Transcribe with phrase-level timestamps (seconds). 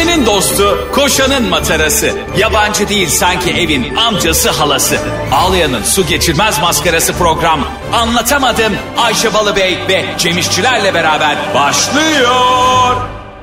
[0.00, 2.10] Ayşe'nin dostu, koşanın matarası.
[2.38, 4.96] Yabancı değil sanki evin amcası halası.
[5.32, 7.60] Ağlayan'ın su geçirmez maskarası program.
[7.92, 12.96] Anlatamadım Ayşe Balıbey ve Cemişçilerle beraber başlıyor.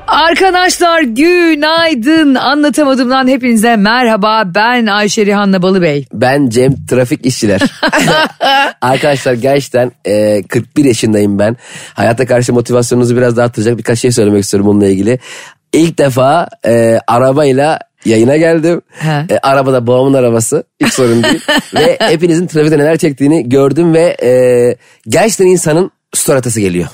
[0.06, 2.34] Arkadaşlar günaydın.
[2.34, 4.42] Anlatamadığımdan hepinize merhaba.
[4.54, 6.06] Ben Ayşe Rihanna Balıbey.
[6.12, 7.60] Ben Cem Trafik İşçiler.
[8.80, 11.56] Arkadaşlar gerçekten e, 41 yaşındayım ben.
[11.94, 15.18] Hayata karşı motivasyonunuzu biraz daha arttıracak birkaç şey söylemek istiyorum bununla ilgili.
[15.72, 18.82] İlk defa e, arabayla yayına geldim.
[18.88, 19.26] He.
[19.30, 21.40] E, arabada babamın arabası hiç sorun değil.
[21.74, 24.30] ve hepinizin trafikte neler çektiğini gördüm ve e,
[25.08, 26.88] gerçekten insanın storatası geliyor.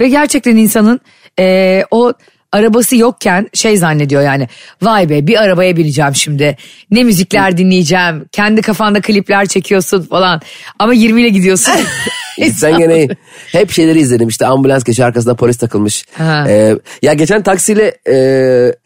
[0.00, 1.00] Ve gerçekten insanın
[1.38, 2.12] eee, o
[2.52, 4.48] arabası yokken şey zannediyor yani.
[4.82, 6.56] Vay be bir arabaya bineceğim şimdi.
[6.90, 8.24] Ne müzikler dinleyeceğim.
[8.32, 10.40] Kendi kafanda klipler çekiyorsun falan.
[10.78, 11.74] Ama 20 ile gidiyorsun.
[12.38, 13.08] Gitsen gene.
[13.52, 16.04] Hep şeyleri izledim işte ambulans geçiyor arkasında polis takılmış.
[16.12, 16.44] Ha.
[16.48, 18.14] Ee, ya geçen taksiyle e,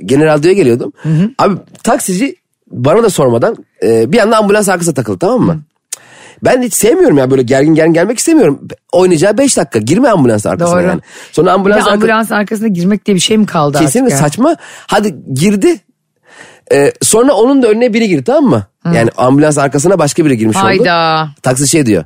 [0.05, 0.93] gene radyoya geliyordum.
[1.39, 2.37] Abi taksici
[2.71, 5.63] bana da sormadan e, bir anda ambulans arkasına takıldı tamam mı?
[6.45, 8.69] Ben hiç sevmiyorum ya böyle gergin gergin gelmek istemiyorum.
[8.93, 10.87] Oynayacağı 5 dakika girme ambulans arkasına Doğru.
[10.87, 11.01] yani.
[11.33, 14.27] Sonra ambulans, arka- ambulans arkasına girmek diye bir şey mi kaldı Kesinlikle artık?
[14.27, 14.57] saçma.
[14.87, 15.77] Hadi girdi.
[16.73, 18.67] Ee, sonra onun da önüne biri girdi tamam mı?
[18.95, 20.65] Yani ambulans arkasına başka biri girmiş oldu.
[20.65, 21.29] Hayda.
[21.43, 22.05] Taksi şey diyor.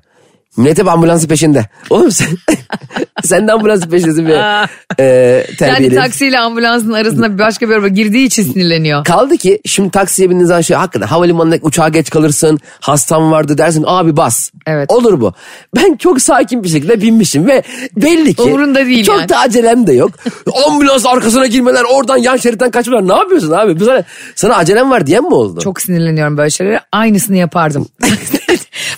[0.57, 1.67] Millet hep ambulansın peşinde.
[1.91, 2.29] Oğlum sen,
[3.25, 5.95] sen de ambulansın peşindesin bir e, Yani terbiyeli.
[5.95, 9.05] taksiyle ambulansın arasında bir başka bir araba girdiği için sinirleniyor.
[9.05, 12.59] Kaldı ki şimdi taksiye bindiğin zaman şey hakikaten havalimanına uçağa geç kalırsın.
[12.81, 14.51] Hastam vardı dersin abi bas.
[14.67, 14.91] Evet.
[14.93, 15.33] Olur bu.
[15.77, 17.62] Ben çok sakin bir şekilde binmişim ve
[17.97, 18.43] belli ki.
[18.43, 19.29] Umurunda değil Çok yani.
[19.29, 20.11] da acelem de yok.
[20.67, 23.09] Ambulans arkasına girmeler oradan yan şeritten kaçmalar.
[23.09, 23.84] Ne yapıyorsun abi?
[23.84, 24.03] Sana,
[24.34, 25.61] sana acelem var diyen mi oldu?
[25.61, 26.81] Çok sinirleniyorum böyle şeylere.
[26.93, 27.89] Aynısını yapardım.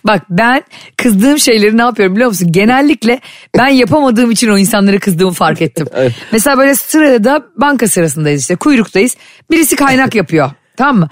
[0.04, 0.62] Bak ben
[0.96, 2.52] kızdığım şeyleri ne yapıyorum biliyor musun?
[2.52, 3.20] Genellikle
[3.58, 5.86] ben yapamadığım için o insanlara kızdığımı fark ettim.
[5.98, 6.12] Evet.
[6.32, 9.16] Mesela böyle sırada banka sırasındayız işte kuyruktayız.
[9.50, 10.50] Birisi kaynak yapıyor.
[10.76, 11.08] Tamam mı?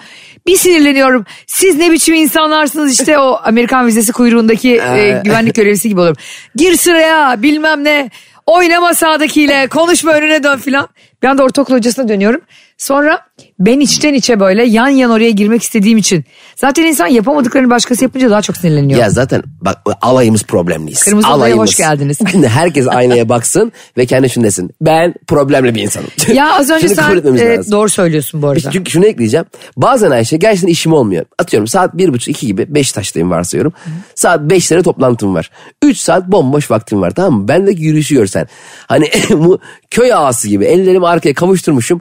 [0.47, 1.25] Bir sinirleniyorum.
[1.47, 6.17] Siz ne biçim insanlarsınız işte o Amerikan vizesi kuyruğundaki e, güvenlik görevlisi gibi olurum.
[6.57, 8.11] Gir sıraya bilmem ne.
[8.47, 10.89] Oynama sağdakiyle konuşma önüne dön filan.
[11.23, 12.41] Bir anda ortaokul hocasına dönüyorum.
[12.79, 13.21] Sonra
[13.59, 16.25] ben içten içe böyle yan yan oraya girmek istediğim için.
[16.57, 19.01] Zaten insan yapamadıklarını başkası yapınca daha çok sinirleniyor.
[19.01, 21.03] Ya zaten bak alayımız problemliyiz.
[21.03, 21.69] Kırmızı alayımız.
[21.69, 22.19] hoş geldiniz.
[22.31, 24.71] Şimdi herkes aynaya baksın ve kendi şunu desin.
[24.81, 26.09] Ben problemli bir insanım.
[26.35, 27.73] Ya az önce sen lazım.
[27.73, 28.71] doğru söylüyorsun bu arada.
[28.71, 29.47] Çünkü şunu ekleyeceğim.
[29.77, 31.25] Bazen Ayşe gerçekten işim olmuyor.
[31.39, 33.73] Atıyorum saat bir buçuk iki gibi Beşiktaş'tayım varsayıyorum.
[34.15, 35.51] Saat beşlere toplantım var.
[35.83, 37.49] Üç saat bomboş vaktim var tamam mı?
[37.49, 38.49] Bendeki yürüyüşü görsen.
[38.87, 39.59] Hani bu
[39.91, 42.01] köy ağası gibi ellerimi arkaya kavuşturmuşum.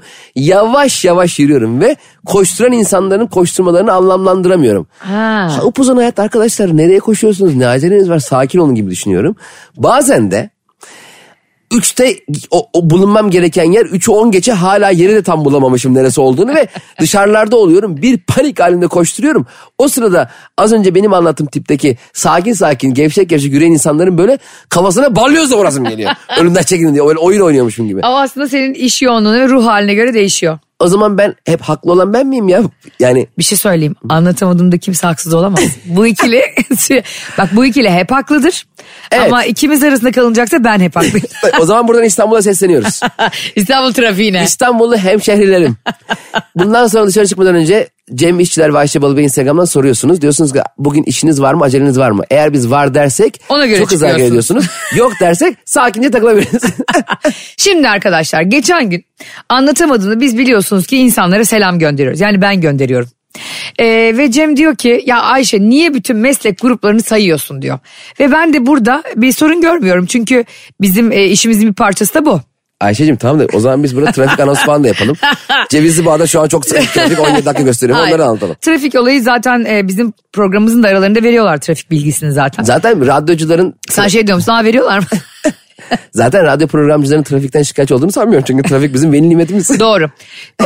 [0.66, 1.96] Yavaş yavaş yürüyorum ve
[2.26, 4.88] koşturan insanların koşturmalarını anlamlandıramıyorum.
[5.00, 5.50] Ha.
[5.64, 9.36] Upuzun hayat arkadaşlar nereye koşuyorsunuz ne aceleniz var sakin olun gibi düşünüyorum.
[9.78, 10.50] Bazen de
[11.72, 12.20] Üçte
[12.52, 16.56] o, o bulunmam gereken yer 3'ü 10 geçe hala yeri de tam bulamamışım neresi olduğunu
[16.56, 16.68] ve
[17.00, 17.98] dışarılarda oluyorum.
[18.02, 19.46] Bir panik halinde koşturuyorum.
[19.78, 24.38] O sırada az önce benim anlattığım tipteki sakin sakin gevşek gevşek yürüyen insanların böyle
[24.70, 26.12] kafasına balyozla vurasım geliyor.
[26.40, 28.02] Önümden çekin diye öyle oyun oynuyormuşum gibi.
[28.04, 30.60] Ama aslında senin iş yoğunluğuna ve ruh haline göre değişiyor.
[30.80, 32.64] O zaman ben hep haklı olan ben miyim ya?
[33.00, 33.96] Yani Bir şey söyleyeyim.
[34.10, 35.64] Anlatamadığımda kimse haksız olamaz.
[35.86, 36.42] bu ikili
[37.38, 38.66] bak bu ikili hep haklıdır.
[39.12, 39.28] Evet.
[39.28, 41.28] Ama ikimiz arasında kalınacaksa ben hep haklıyım.
[41.62, 43.00] o zaman buradan İstanbul'a sesleniyoruz.
[43.56, 44.44] İstanbul trafiğine.
[44.44, 45.78] İstanbullu hemşehrilerim.
[46.56, 50.22] Bundan sonra dışarı çıkmadan önce Cem İşçiler ve Ayşe Balıbey Instagram'dan soruyorsunuz.
[50.22, 52.24] Diyorsunuz ki bugün işiniz var mı aceleniz var mı?
[52.30, 54.66] Eğer biz var dersek Ona göre çok hızlı hareket ediyorsunuz.
[54.96, 56.64] Yok dersek sakince takılabiliriz.
[57.58, 59.06] Şimdi arkadaşlar geçen gün
[59.50, 62.22] anlatamadığını biz biliyorsunuz ki insanlara selam gönderiyoruz.
[62.22, 63.10] Yani ben gönderiyorum.
[63.80, 67.80] Ee, ve Cem diyor ki ya Ayşe niye bütün meslek gruplarını sayıyorsun diyor.
[68.20, 70.06] Ve ben de burada bir sorun görmüyorum.
[70.06, 70.46] Çünkü
[70.82, 72.42] bizim e, işimizin bir parçası da bu.
[72.82, 75.16] Ayşe'cim tamam da o zaman biz burada trafik anonsu falan da yapalım.
[75.70, 77.98] Cevizli Bağ'da şu an çok sıkı trafik 17 dakika gösteriyor.
[77.98, 78.16] Hayır.
[78.16, 78.56] Onları anlatalım.
[78.62, 82.64] Trafik olayı zaten e, bizim programımızın da aralarında veriyorlar trafik bilgisini zaten.
[82.64, 84.48] Zaten radyocuların Sen şey diyor musun?
[84.48, 85.06] Daha veriyorlar mı?
[86.12, 88.46] zaten radyo programcıların trafikten şikayetçi olduğunu sanmıyorum.
[88.48, 89.80] Çünkü trafik bizim veli nimetimiz.
[89.80, 90.10] Doğru.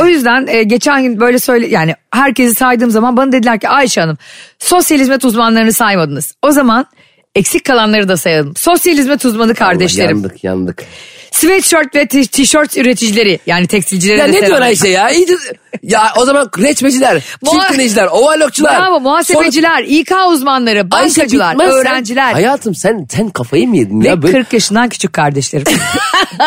[0.00, 4.00] O yüzden e, geçen gün böyle söyle yani herkesi saydığım zaman bana dediler ki Ayşe
[4.00, 4.18] Hanım
[4.58, 6.34] sosyal hizmet uzmanlarını saymadınız.
[6.42, 6.86] O zaman
[7.34, 8.56] eksik kalanları da sayalım.
[8.56, 10.16] Sosyal hizmet uzmanı kardeşlerim.
[10.16, 10.82] yandık yandık.
[11.30, 15.10] Sweatshirt ve tişört üreticileri yani tekstilcileri Ya de ne diyorsun Ayşe ya?
[15.10, 15.34] İyice,
[15.82, 18.80] ya o zaman reçmeciler, Muha- çift dinleyiciler, overlockçular.
[18.80, 22.32] Bravo muhasebeciler, İK uzmanları, Ayşe bankacılar, sen- öğrenciler.
[22.32, 24.22] hayatım sen sen kafayı mı yedin ve ya?
[24.22, 25.66] Böyle, 40 yaşından küçük kardeşlerim.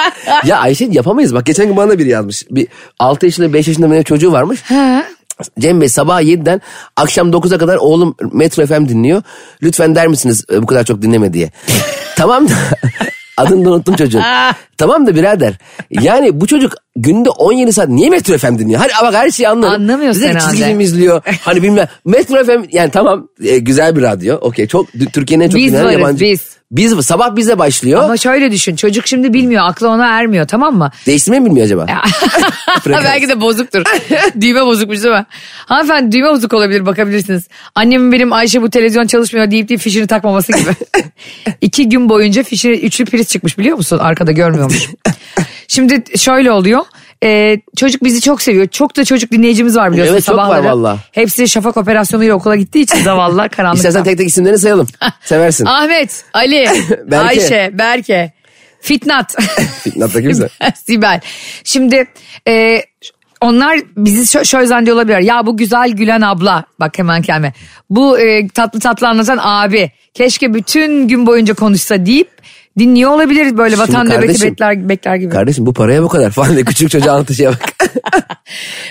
[0.45, 1.33] ya Ayşe yapamayız.
[1.33, 2.44] Bak geçen gün bana biri yazmış.
[2.51, 2.68] Bir
[3.00, 4.62] 6 yaşında 5 yaşında bir çocuğu varmış.
[4.62, 5.03] ha.
[5.59, 6.62] Cem Bey sabah 7'den
[6.97, 9.21] akşam 9'a kadar oğlum Metro FM dinliyor.
[9.63, 11.51] Lütfen der misiniz e, bu kadar çok dinleme diye.
[12.15, 12.53] tamam da
[13.38, 14.21] Adını da unuttum çocuğun.
[14.77, 15.53] tamam da birader.
[15.91, 18.80] Yani bu çocuk günde 17 saat niye Metro FM dinliyor?
[18.80, 19.74] Hadi bak her şeyi anlarım.
[19.74, 20.51] Anlamıyorsun Bize herhalde.
[20.51, 21.21] çizgi film izliyor.
[21.41, 21.88] Hani bilmem.
[22.06, 24.35] Metro FM yani tamam e, güzel bir radyo.
[24.38, 26.25] Okey çok Türkiye'nin en çok Biz dinlenen varız, yabancı.
[26.25, 26.52] biz.
[26.73, 28.03] Biz sabah bize başlıyor.
[28.03, 30.91] Ama şöyle düşün çocuk şimdi bilmiyor aklı ona ermiyor tamam mı?
[31.05, 31.85] Değiştirmeyi mi bilmiyor acaba?
[32.85, 33.83] Belki de bozuktur.
[34.41, 35.25] düğme bozukmuş değil mi?
[35.65, 37.47] Hanımefendi düğme bozuk olabilir bakabilirsiniz.
[37.75, 40.69] Annemin benim Ayşe bu televizyon çalışmıyor deyip deyip fişini takmaması gibi.
[41.61, 43.97] İki gün boyunca fişi üçlü priz çıkmış biliyor musun?
[43.97, 44.89] Arkada görmüyormuş.
[45.67, 46.85] Şimdi şöyle oluyor.
[47.23, 48.67] Ee, çocuk bizi çok seviyor.
[48.67, 50.65] Çok da çocuk dinleyicimiz var biliyorsun Evet, çok var sabahları.
[50.65, 50.97] valla.
[51.11, 53.87] Hepsi şafak operasyonuyla okula gittiği için zavallılar karanlıkta.
[53.89, 54.87] İstersen tek tek isimlerini sayalım.
[55.25, 55.65] Seversin.
[55.65, 56.65] Ahmet, Ali,
[57.05, 57.27] Berke.
[57.27, 58.31] Ayşe, Berke,
[58.81, 59.35] Fitnat.
[59.83, 60.49] Fitnat'ta kimse.
[60.85, 61.19] Sibel.
[61.63, 62.07] Şimdi
[62.47, 62.81] e,
[63.41, 65.17] onlar bizi şö- şöyle zannediyor olabilir.
[65.19, 66.65] Ya bu güzel gülen abla.
[66.79, 67.53] Bak hemen kelime.
[67.89, 69.91] Bu e, tatlı tatlı anlatan abi.
[70.13, 72.29] Keşke bütün gün boyunca konuşsa deyip
[72.79, 75.29] dinliyor olabilir böyle vatan nöbeti bekler, bekler gibi.
[75.29, 77.59] Kardeşim bu paraya bu kadar falan diye küçük çocuğa anlatışa bak.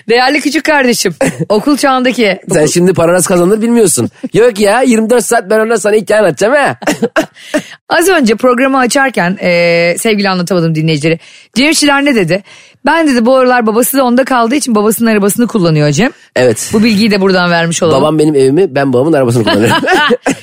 [0.08, 1.14] Değerli küçük kardeşim.
[1.48, 2.40] okul çağındaki.
[2.52, 4.10] Sen şimdi para nasıl kazanılır bilmiyorsun.
[4.34, 6.76] Yok ya 24 saat ben ona sana hikaye anlatacağım ha.
[7.88, 11.18] Az önce programı açarken e, sevgili anlatamadım dinleyicileri.
[11.54, 12.42] Cem İşçiler ne dedi?
[12.86, 16.10] Ben dedi bu aralar babası da onda kaldığı için babasının arabasını kullanıyor Cem.
[16.36, 16.70] Evet.
[16.72, 18.00] Bu bilgiyi de buradan vermiş olalım.
[18.02, 19.76] Babam benim evimi ben babamın arabasını kullanıyorum.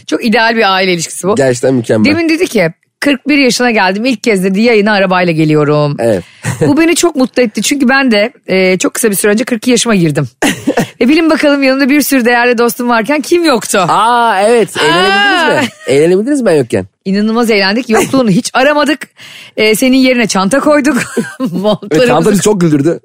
[0.08, 1.36] Çok ideal bir aile ilişkisi bu.
[1.36, 2.06] Gerçekten mükemmel.
[2.12, 5.96] Demin dedi ki 41 yaşına geldim ilk kez dedi yayına arabayla geliyorum.
[6.00, 6.24] Evet.
[6.68, 9.72] Bu beni çok mutlu etti çünkü ben de e, çok kısa bir süre önce 42
[9.72, 10.28] yaşıma girdim.
[11.02, 13.86] e bilin bakalım yanımda bir sürü değerli dostum varken kim yoktu?
[13.90, 15.70] Aa evet eğlenebildiniz mi?
[15.88, 16.86] Eğlenebildiniz mi ben yokken?
[17.06, 19.08] İnanılmaz eğlendik yokluğunu hiç aramadık.
[19.58, 20.98] E, senin yerine çanta koyduk.
[21.40, 23.00] Ve Montlarımızı- çok güldürdü.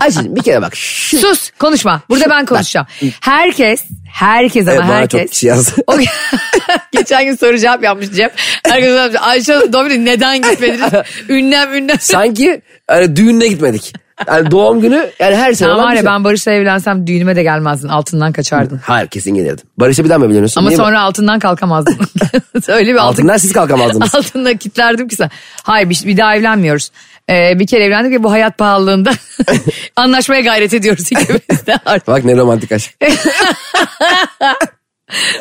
[0.00, 0.76] Ayşe'cim bir kere bak.
[0.76, 1.18] Şu...
[1.18, 2.86] Sus konuşma burada ben konuşacağım.
[3.20, 5.20] Herkes herkes ama bana herkes.
[5.20, 5.52] çok kişi.
[5.86, 5.96] O,
[6.92, 8.30] geçen gün soru cevap yapmış Cem.
[8.66, 10.92] Herkes sormuş, Ayşe günü neden gitmediniz?
[11.28, 12.00] ünlem ünlem.
[12.00, 13.92] Sanki hani düğününe gitmedik.
[14.28, 16.06] Yani doğum günü yani her sene Sen olan var ya şey.
[16.06, 18.80] ben Barış'la evlensem düğünüme de gelmezdin altından kaçardın.
[18.84, 19.66] Hayır kesin gelirdim.
[19.78, 20.60] Barış'a bir daha mı evleniyorsun?
[20.60, 20.84] Ama Niye mi?
[20.84, 21.96] sonra altından kalkamazdın.
[22.68, 24.14] Öyle bir altın, Altından siz kalkamazdınız.
[24.14, 25.30] altında kilitlerdim ki sen.
[25.62, 26.90] Hayır bir, bir daha evlenmiyoruz.
[27.30, 29.12] Ee, bir kere evlendik ve bu hayat pahalılığında
[29.96, 32.08] anlaşmaya gayret ediyoruz ikimiz de artık.
[32.08, 32.90] Bak ne romantik aşk.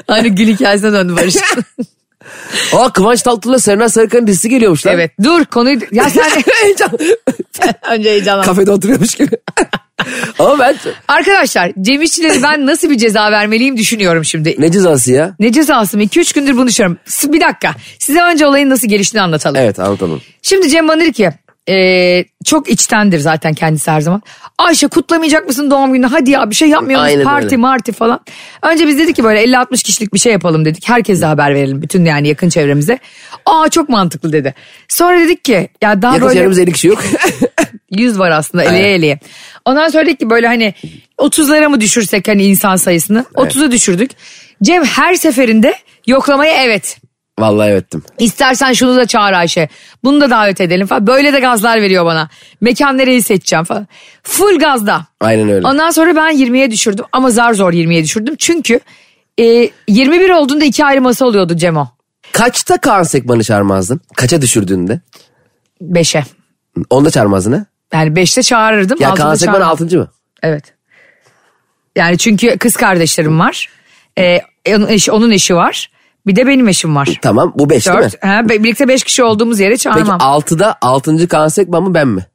[0.08, 1.36] Hani gül hikayesine döndü Barış.
[2.74, 4.94] Aa Kıvanç Tatlıtuğ'la Serena Sarıkan'ın dizisi geliyormuş lan.
[4.94, 5.80] evet dur konuyu...
[5.92, 6.24] Ya sen
[6.64, 6.90] Heyecan.
[7.92, 8.46] önce heyecanlan.
[8.46, 9.38] Kafede oturuyormuş gibi.
[10.40, 10.76] Ama ben
[11.08, 14.56] Arkadaşlar Cem İşçileri ben nasıl bir ceza vermeliyim düşünüyorum şimdi.
[14.60, 15.36] ne cezası ya?
[15.40, 16.04] Ne cezası mı?
[16.04, 16.98] 2-3 gündür bunu düşünüyorum.
[17.24, 17.76] Bir dakika.
[18.00, 19.56] Size önce olayın nasıl geliştiğini anlatalım.
[19.56, 20.22] Evet anlatalım.
[20.42, 21.30] Şimdi Cem bana ki
[21.70, 24.22] e, çok içtendir zaten kendisi her zaman.
[24.58, 26.08] Ayşe kutlamayacak mısın doğum gününü?
[26.08, 27.14] Hadi ya bir şey yapmıyor musun?
[27.14, 27.58] Aynen Parti öyle.
[27.58, 28.20] marti falan.
[28.62, 30.90] Önce biz dedik ki böyle 50-60 kişilik bir şey yapalım dedik.
[30.90, 33.00] Herkese haber verelim bütün yani yakın çevremize.
[33.46, 34.54] Aa çok mantıklı dedi.
[34.88, 37.04] Sonra dedik ki ya daha Yakın böyle çevremizde 50 kişi yok.
[37.92, 39.20] 100 var aslında eleye eleye.
[39.66, 40.74] Ondan sonra dedik ki böyle hani
[41.18, 43.26] 30'lara mı düşürsek hani insan sayısını?
[43.36, 44.12] 30'a düşürdük.
[44.64, 45.74] Cem her seferinde
[46.08, 47.01] yoklamaya evet.
[47.42, 48.04] Vallahi evettim.
[48.20, 49.70] İstersen şunu da çağır Ayşe.
[50.04, 51.08] Bunu da davet edelim falan.
[51.08, 52.30] Böyle de gazlar veriyor bana.
[52.62, 53.88] Mekan nereyi seçeceğim falan.
[54.24, 55.06] Full gazda.
[55.22, 55.68] Aynen öyle.
[55.68, 58.36] Ondan sonra ben 20'ye düşürdüm ama zar zor 20'ye düşürdüm.
[58.40, 58.80] Çünkü
[59.40, 61.88] e, 21 olduğunda iki ayrı masa oluyordu Cemo.
[62.32, 64.02] Kaçta Kaan Sekman'ı çağırmazdın?
[64.16, 65.00] Kaça düşürdüğünde?
[65.82, 66.24] 5'e.
[66.90, 67.66] Onda çağırmazdın ha?
[67.94, 68.98] Yani 5'te çağırırdım.
[69.02, 69.88] Ya Kaan Sekman çağırmazdım.
[69.88, 69.98] 6.
[69.98, 70.08] mı?
[70.44, 70.74] Evet.
[71.96, 73.70] Yani çünkü kız kardeşlerim var.
[74.18, 75.90] Ee, onun, eşi, onun eşi var.
[76.28, 77.10] Bir de benim eşim var.
[77.22, 78.04] Tamam bu 5 değil mi?
[78.04, 78.24] Dört.
[78.26, 80.20] Ha, be- birlikte beş kişi olduğumuz yere Peki çağırmam.
[80.20, 81.28] 6'da 6.
[81.28, 82.26] Kaan Sekman mı ben mi?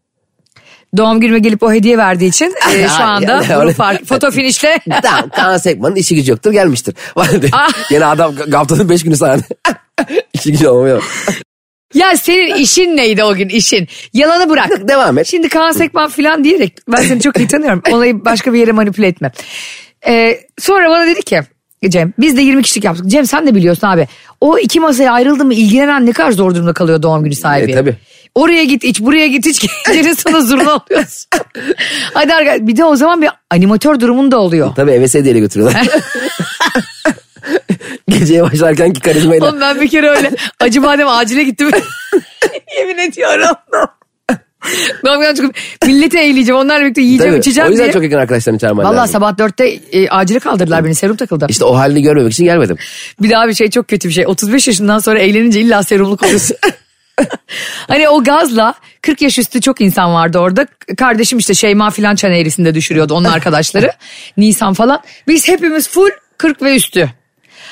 [0.96, 4.78] Doğum günüme gelip o hediye verdiği için e, şu anda yani öyle- fark, foto finişte.
[5.02, 6.94] tamam Kaan Sekman'ın işi gücü yoktur gelmiştir.
[7.52, 7.90] Ah.
[7.90, 9.36] Yine adam haftanın 5 günü sana.
[10.32, 11.02] işi gücü olmuyor.
[11.94, 13.88] ya senin işin neydi o gün işin?
[14.12, 14.88] Yalanı bırak.
[14.88, 15.26] Devam et.
[15.26, 17.82] Şimdi Kaan Sekman falan diyerek ben seni çok iyi tanıyorum.
[17.90, 19.32] Olayı başka bir yere manipüle etme.
[20.06, 21.40] Ee, sonra bana dedi ki
[21.90, 23.06] Cem biz de 20 kişilik yaptık.
[23.06, 24.08] Cem sen de biliyorsun abi.
[24.40, 27.72] O iki masaya ayrıldı mı ilgilenen ne kadar zor durumda kalıyor doğum günü sahibi.
[27.72, 27.96] E, tabii.
[28.34, 29.66] Oraya git iç buraya git iç.
[29.86, 31.26] Gecenin sana zurna alıyorsun.
[32.14, 34.74] Hadi arkadaşlar bir de o zaman bir animatör durumun da oluyor.
[34.76, 35.86] Tabii eve sedyeyle götürüyorlar.
[38.08, 39.46] Geceye başlarken ki karizmayla.
[39.48, 41.70] Oğlum ben bir kere öyle acı badem acile gittim.
[42.78, 43.56] Yemin ediyorum.
[45.06, 45.56] Doğum günü çıkıp
[45.86, 46.60] milleti eğleyeceğim.
[46.60, 47.40] Onlarla birlikte yiyeceğim Tabii.
[47.40, 47.92] içeceğim O yüzden diye.
[47.92, 49.12] çok yakın arkadaşlarını çağırman Valla lazım.
[49.12, 51.46] sabah dörtte e, acile kaldırdılar beni serum takıldı.
[51.48, 52.76] İşte o halini görmemek için gelmedim.
[53.22, 54.26] Bir daha bir şey çok kötü bir şey.
[54.26, 56.56] 35 yaşından sonra eğlenince illa serumluk oluyorsun.
[57.88, 60.66] hani o gazla 40 yaş üstü çok insan vardı orada.
[60.98, 63.92] Kardeşim işte Şeyma filan çan eğrisinde düşürüyordu onun arkadaşları.
[64.36, 65.00] Nisan falan.
[65.28, 67.10] Biz hepimiz full 40 ve üstü.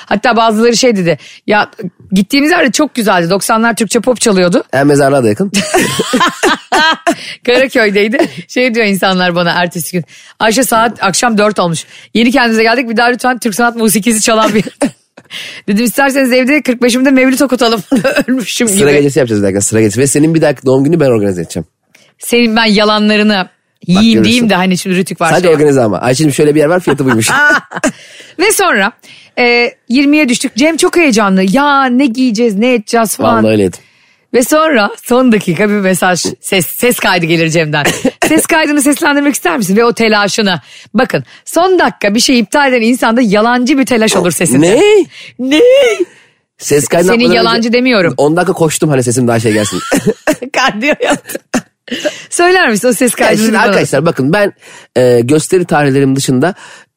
[0.07, 1.19] Hatta bazıları şey dedi.
[1.47, 1.71] Ya
[2.13, 3.27] gittiğimiz yerde çok güzeldi.
[3.27, 4.65] 90'lar Türkçe pop çalıyordu.
[4.71, 5.53] Hem mezarlığa da yakın.
[7.47, 8.19] Karaköy'deydi.
[8.49, 10.05] Şey diyor insanlar bana ertesi gün.
[10.39, 11.85] Ayşe saat akşam 4 olmuş.
[12.15, 12.89] Yeni kendimize geldik.
[12.89, 14.65] Bir daha lütfen Türk sanat musikisi çalan bir
[15.69, 17.83] Dedim isterseniz evde 45'imde mevlüt okutalım.
[18.29, 18.99] Ölmüşüm sıra gibi.
[18.99, 20.01] gecesi yapacağız derken sıra gecesi.
[20.01, 21.67] Ve senin bir dahaki doğum günü ben organize edeceğim.
[22.19, 23.49] Senin ben yalanlarını
[23.87, 24.25] yiyeyim görürsün.
[24.25, 25.31] diyeyim de hani şimdi rütük var.
[25.31, 25.55] Sadece şey.
[25.55, 25.99] organize ama.
[25.99, 27.31] Ayşe'cim şöyle bir yer var fiyatı buymuş.
[28.39, 28.93] Ve sonra
[29.39, 30.57] e, 20'ye düştük.
[30.57, 31.43] Cem çok heyecanlı.
[31.51, 33.45] Ya ne giyeceğiz ne edeceğiz falan.
[33.45, 33.77] Vallahi öyleydi.
[34.35, 37.85] Ve sonra son dakika bir mesaj ses, ses kaydı gelir Cem'den.
[38.29, 39.77] ses kaydını seslendirmek ister misin?
[39.77, 40.61] Ve o telaşını.
[40.95, 44.77] Bakın son dakika bir şey iptal eden insanda yalancı bir telaş olur sesinde.
[44.77, 45.07] Ne?
[45.39, 45.61] Ne?
[46.59, 48.15] Ses kaydı Seni yapmadan yalancı önce demiyorum.
[48.17, 49.79] 10 dakika koştum hani sesim daha şey gelsin.
[50.53, 51.39] Kardiyo yaptı.
[52.31, 53.45] Söyler misin o ses Yani kaydını?
[53.45, 53.63] şimdi bana?
[53.63, 54.53] arkadaşlar bakın ben
[54.97, 56.55] e, gösteri tarihlerim dışında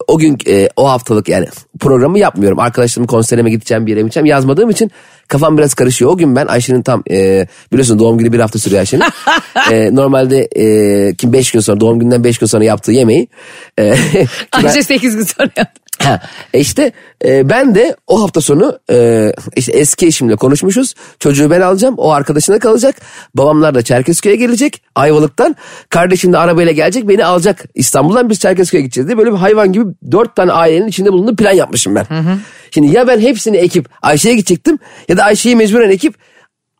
[0.08, 1.48] o gün e, o haftalık yani
[1.80, 2.60] programı yapmıyorum.
[2.60, 4.92] Arkadaşlarımın konserime gideceğim bir yere gideceğim yazmadığım için
[5.27, 6.12] kafam biraz karışıyor.
[6.12, 9.04] O gün ben Ayşe'nin tam e, biliyorsun doğum günü bir hafta sürüyor Ayşe'nin.
[9.72, 13.27] e, normalde e, kim 5 gün sonra doğum günden 5 gün sonra yaptığı yemeği.
[13.80, 13.96] E,
[14.51, 15.82] Ayşe 8 gün sonra yaptı.
[16.04, 16.20] Ha,
[16.54, 16.92] e işte
[17.25, 20.94] e, ben de o hafta sonu e, işte eski eşimle konuşmuşuz.
[21.20, 21.96] Çocuğu ben alacağım.
[21.98, 22.96] O arkadaşına kalacak.
[23.36, 25.56] Babamlar da Çerkezköy'e gelecek Ayvalık'tan.
[25.89, 29.86] Kardeşim de arabayla gelecek beni alacak İstanbul'dan biz Çerkezköy'e gideceğiz diye böyle bir hayvan gibi
[30.12, 32.06] dört tane ailenin içinde bulunduğu plan yapmışım ben.
[32.72, 36.16] Şimdi ya ben hepsini ekip Ayşe'ye gidecektim ya da Ayşe'yi mecburen ekip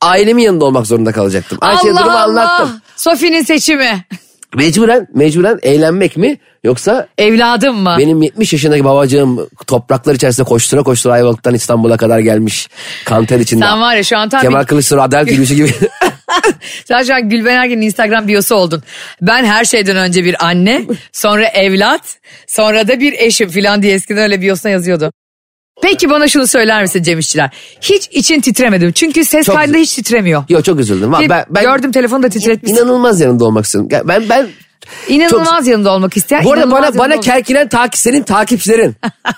[0.02, 1.58] ailemin yanında olmak zorunda kalacaktım.
[1.62, 2.24] Ayşe'ye durumu Allah.
[2.24, 2.82] anlattım.
[2.96, 4.06] Sofi'nin seçimi.
[4.58, 7.96] Mecburen, mecburen eğlenmek mi yoksa Evladım mı?
[8.00, 12.68] benim 70 yaşındaki babacığım topraklar içerisinde koştura koştura Ayvalık'tan İstanbul'a kadar gelmiş.
[13.06, 13.66] Kanter içinde.
[13.66, 15.72] Sen var ya şu an tam Kemal bir- Kılıçdaroğlu adalet yürüyüşü gibi.
[16.86, 18.84] Sen şu an Gülben Ergen'in Instagram biyosu oldun.
[19.22, 20.82] Ben her şeyden önce bir anne,
[21.14, 25.12] sonra evlat, sonra da bir eşim falan diye eskiden öyle biyosuna yazıyordu.
[25.82, 27.50] Peki bana şunu söyler misin Cem İşçiler?
[27.82, 28.92] Hiç için titremedim.
[28.92, 30.44] Çünkü ses Çok kaydında hiç titremiyor.
[30.50, 31.12] Yok çok üzüldüm.
[31.30, 32.78] Ben, ben Gördüm telefonu da titretmişsin.
[32.78, 33.90] inanılmaz yanında olmak istiyorum.
[33.92, 34.48] Ya Ben ben
[35.08, 36.44] İnanılmaz yanında olmak isteyen.
[36.44, 38.96] bu arada bana bana olmak- kerkilen takip senin takipçilerin.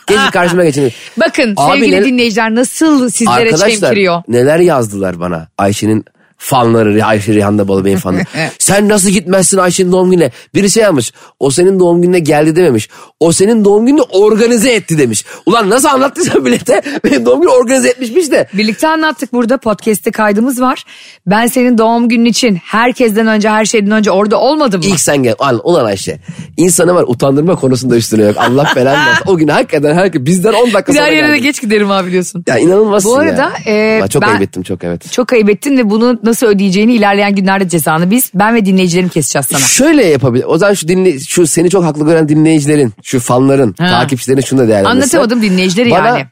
[0.08, 0.92] Geçin karşıma geçin.
[1.18, 4.24] Bakın Abi sevgili ne- dinleyiciler nasıl sizlere Arkadaşlar çemkiriyor.
[4.28, 6.06] neler yazdılar bana Ayşe'nin
[6.42, 8.24] fanları Ayşe Rihanna Balıbey'in fanları.
[8.60, 10.32] Sen nasıl gitmezsin Ayşe'nin doğum gününe?
[10.56, 11.12] Biri şey yapmış.
[11.40, 12.90] O senin doğum gününe geldi dememiş.
[13.20, 15.26] O senin doğum gününü organize etti demiş.
[15.46, 18.48] Ulan nasıl anlattıysan bilete benim doğum günü organize etmişmiş de.
[18.54, 20.84] Birlikte anlattık burada podcast'te kaydımız var.
[21.28, 24.86] Ben senin doğum günün için herkesten önce her şeyden önce orada olmadım mı?
[24.90, 25.36] İlk sen gel.
[25.40, 26.20] Al, ulan Ayşe.
[26.58, 28.36] İnsanı var utandırma konusunda üstüne yok.
[28.38, 29.24] Allah belanı versin.
[29.28, 32.44] O gün hakikaten herkes bizden 10 dakika Bir sonra yere de geç giderim abi biliyorsun.
[32.48, 33.74] Ya inanılmazsın Bu arada, ya.
[33.98, 35.12] e, Ben çok ben- ayıp ettim çok evet.
[35.12, 39.46] Çok ayıp ettin ve bunu nasıl ödeyeceğini ilerleyen günlerde cezanı biz ben ve dinleyicilerim keseceğiz
[39.52, 39.60] sana.
[39.60, 40.46] Şöyle yapabilir.
[40.48, 43.88] O zaman şu dinle, şu seni çok haklı gören dinleyicilerin, şu fanların, Ha.
[43.88, 45.20] takipçilerin şunu da değerlendirsinler.
[45.20, 46.26] Anlatamadım dinleyicileri Bana yani.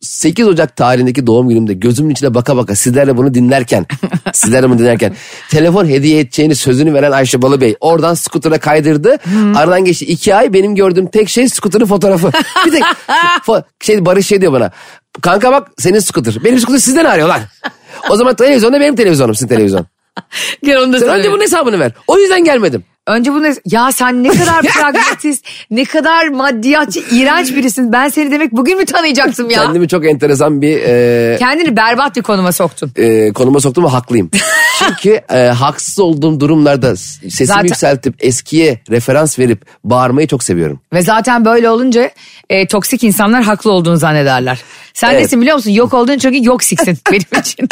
[0.00, 3.86] 8 Ocak tarihindeki doğum günümde gözümün içine baka baka sizlerle bunu dinlerken,
[4.32, 5.14] sizlerle bunu dinlerken
[5.50, 9.16] telefon hediye edeceğini sözünü veren Ayşe Balıbey oradan skutura kaydırdı.
[9.54, 12.30] Aradan geçti 2 ay benim gördüğüm tek şey skuturun fotoğrafı.
[12.66, 12.82] Bir tek
[13.80, 14.70] şey Barış şey diyor bana.
[15.22, 16.44] Kanka bak senin skutur.
[16.44, 17.40] Benim skutur sizden arıyor lan.
[18.10, 19.86] O zaman televizyonda benim televizyonum sizin televizyon.
[20.62, 21.92] Gel onu da Sen önce bunun hesabını ver.
[22.06, 22.84] O yüzden gelmedim.
[23.06, 27.92] Önce bunu ya sen ne kadar pragmatist, ne kadar maddiyatçı, iğrenç birisin.
[27.92, 29.62] Ben seni demek bugün mü tanıyacaksın ya?
[29.62, 32.92] Kendimi çok enteresan bir e, Kendini berbat bir konuma soktun.
[32.96, 34.30] e, konuma soktum ve haklıyım.
[34.78, 40.80] Çünkü e, haksız olduğum durumlarda sesimi Zaten- yükseltip eskiye referans verip bağırmayı çok seviyorum.
[40.92, 42.10] Ve zaten böyle olunca
[42.50, 44.58] e, toksik insanlar haklı olduğunu zannederler.
[44.94, 45.22] Sen Evet.
[45.22, 45.70] nesin biliyor musun?
[45.70, 47.68] Yok olduğun çünkü yoksiksin benim için.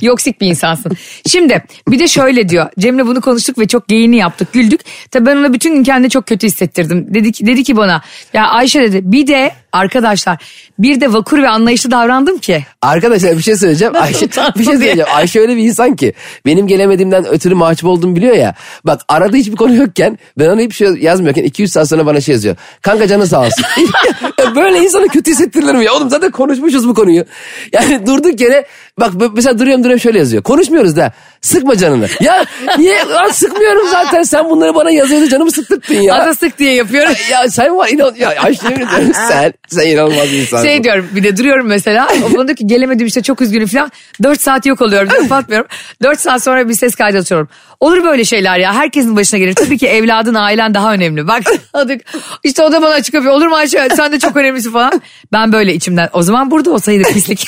[0.00, 0.92] Yoksik bir insansın.
[1.26, 2.66] Şimdi bir de şöyle diyor.
[2.78, 4.77] Cem'le bunu konuştuk ve çok geyini yaptık, güldük.
[5.10, 7.14] Tabii ben ona bütün gün kendimi çok kötü hissettirdim.
[7.14, 10.38] Dedi ki, dedi ki bana ya Ayşe dedi bir de arkadaşlar
[10.78, 12.64] bir de vakur ve anlayışlı davrandım ki.
[12.82, 13.96] Arkadaşlar bir şey söyleyeceğim.
[13.96, 14.26] Ayşe,
[14.58, 15.08] bir şey söyleyeceğim.
[15.14, 16.12] Ayşe öyle bir insan ki
[16.46, 18.54] benim gelemediğimden ötürü mahcup olduğumu biliyor ya.
[18.84, 22.32] Bak arada hiçbir konu yokken ben ona hiçbir şey yazmıyorken 200 saat sonra bana şey
[22.32, 22.56] yazıyor.
[22.82, 23.64] Kanka canı sağ olsun.
[24.56, 25.94] Böyle insana kötü hissettirilir mi ya?
[25.94, 27.24] Oğlum zaten konuşmuşuz bu konuyu.
[27.72, 28.66] Yani durduk yere
[29.00, 30.42] bak mesela duruyorum duruyorum şöyle yazıyor.
[30.42, 32.08] Konuşmuyoruz da sıkma canını.
[32.20, 32.44] Ya
[32.78, 36.14] niye Lan sıkmıyorum zaten sen bunları bana yazıyordu canımı sıktırttın ya.
[36.14, 37.12] Ada sık diye yapıyorum.
[37.30, 40.66] ya sen var inan ya ediyorum sen sen inanılmaz bir insansın.
[40.66, 42.08] Şey diyorum bir de duruyorum mesela.
[42.24, 43.92] O bana ki gelemedim işte çok üzgünüm falan.
[44.22, 45.68] Dört saat yok oluyorum kapatmıyorum.
[46.02, 47.48] Dört saat sonra bir ses kaydı atıyorum.
[47.80, 49.54] Olur böyle şeyler ya herkesin başına gelir.
[49.54, 51.28] Tabii ki evladın ailen daha önemli.
[51.28, 51.42] Bak
[52.44, 53.34] işte o da bana açık yapıyor.
[53.34, 55.02] Olur mu Ayşe sen de çok önemlisin falan.
[55.32, 57.46] Ben böyle içimden o zaman burada olsaydı pislik.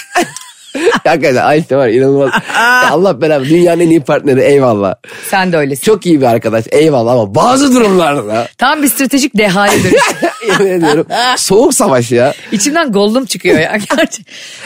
[1.04, 2.30] Hakikaten Ayşe var inanılmaz.
[2.54, 4.94] Ya Allah beraber dünyanın en iyi partneri eyvallah.
[5.30, 5.84] Sen de öylesin.
[5.84, 10.60] Çok iyi bir arkadaş eyvallah ama bazı durumlarda Tam bir stratejik dehaya dönüş.
[10.60, 12.34] ediyorum soğuk savaş ya.
[12.52, 13.76] İçimden gollum çıkıyor ya.
[13.96, 14.22] Gerçi.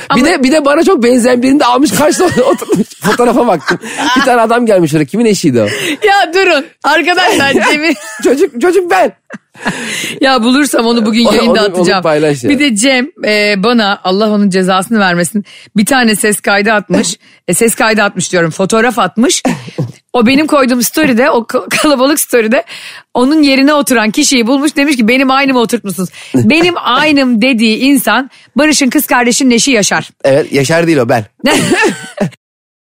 [0.09, 2.87] Ama Bir de bir de bana çok benzeyen birini de almış karşıda oturmuş.
[3.01, 3.79] Fotoğrafa baktım.
[4.17, 5.05] Bir tane adam gelmiş oraya.
[5.05, 5.67] Kimin eşiydi o?
[6.07, 7.95] ya durun arkadaşlar Cem'i
[8.25, 9.13] çocuk çocuk ben.
[10.21, 12.03] Ya bulursam onu bugün Onu- yayında onu- onu atacağım.
[12.03, 12.51] paylaş ya.
[12.51, 15.45] Bir de Cem e, bana Allah onun cezasını vermesin
[15.77, 17.17] bir tane ses kaydı atmış.
[17.49, 19.43] E, ses kaydı atmış diyorum fotoğraf atmış.
[20.13, 22.65] O benim koyduğum story'de o ka- kalabalık story'de
[23.15, 26.09] onun yerine oturan kişiyi bulmuş demiş ki benim aynımı oturtmuşsunuz.
[26.35, 30.11] Benim aynım dediği insan Barış'ın kız kardeşinin eşi Yaşar.
[30.25, 31.25] Evet Yaşar değil o ben.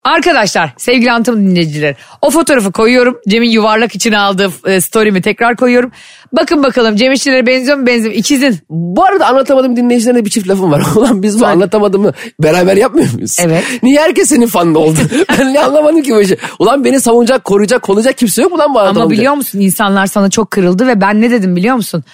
[0.04, 3.18] Arkadaşlar sevgili Antım dinleyiciler o fotoğrafı koyuyorum.
[3.28, 5.90] Cem'in yuvarlak içine aldığı e, story'mi tekrar koyuyorum.
[6.32, 8.18] Bakın bakalım Cem İşçilere benziyor mu benziyor mu?
[8.18, 8.58] İkizin.
[8.70, 10.82] Bu arada anlatamadım dinleyicilerine bir çift lafım var.
[10.96, 13.36] Ulan biz bu anlatamadığımı beraber yapmıyor muyuz?
[13.40, 13.64] Evet.
[13.82, 14.98] Niye herkes senin fanın oldu?
[15.38, 16.36] ben ne anlamadım ki bu işi.
[16.58, 19.10] Ulan beni savunacak, koruyacak, kollayacak kimse yok mu lan bu Ama anlatamadım?
[19.10, 22.04] biliyor musun insanlar sana çok kırıldı ve ben ne dedim biliyor musun?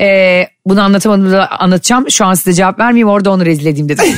[0.00, 2.10] Ee, bunu anlatamadım da anlatacağım.
[2.10, 4.04] Şu an size cevap vermeyeyim orada onu rezil edeyim dedim.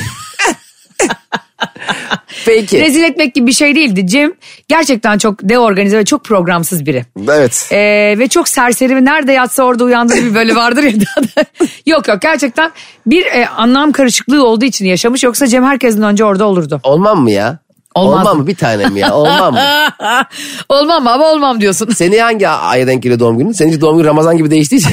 [2.47, 2.81] Peki.
[2.81, 4.07] rezil etmek gibi bir şey değildi.
[4.07, 4.33] Cem
[4.69, 7.05] gerçekten çok deorganize ve çok programsız biri.
[7.29, 7.69] Evet.
[7.73, 10.93] Ee, ve çok serseri ve nerede yatsa orada uyandığı bir böyle vardır ya.
[11.87, 12.71] yok yok gerçekten
[13.07, 15.25] bir e, anlam karışıklığı olduğu için yaşamış.
[15.25, 16.81] Yoksa Cem herkesten önce orada olurdu.
[16.83, 17.59] Olmam mı ya?
[17.95, 18.21] Olmaz.
[18.21, 19.15] Olmam mı bir tanem ya?
[19.15, 19.61] Olmam mı?
[20.69, 21.91] olmam mı ama olmam diyorsun.
[21.91, 23.53] Seni hangi aya denk geliyor doğum günün?
[23.53, 24.93] Seninki doğum günü Ramazan gibi değiştiği için.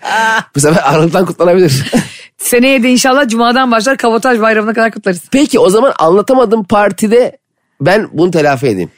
[0.56, 1.92] Bu sefer Aralık'tan kutlanabilir.
[2.38, 5.20] Seneye de inşallah Cuma'dan başlar kabotaj bayramına kadar kutlarız.
[5.32, 7.38] Peki o zaman anlatamadım partide
[7.80, 8.90] ben bunu telafi edeyim.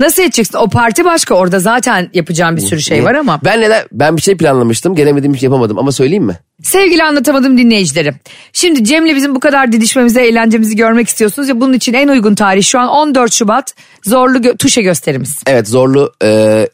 [0.00, 0.58] Nasıl edeceksin?
[0.58, 3.40] O parti başka orada zaten yapacağım bir sürü şey var ama.
[3.44, 4.94] Ben neler ben bir şey planlamıştım.
[4.94, 6.38] Gelemediğim için yapamadım ama söyleyeyim mi?
[6.62, 8.14] Sevgili anlatamadım dinleyicilerim.
[8.52, 12.62] Şimdi Cem'le bizim bu kadar didişmemizi, eğlencemizi görmek istiyorsunuz ya bunun için en uygun tarih
[12.64, 15.42] şu an 14 Şubat Zorlu Gö- Tuşe gösterimiz.
[15.46, 16.68] Evet zorlu e,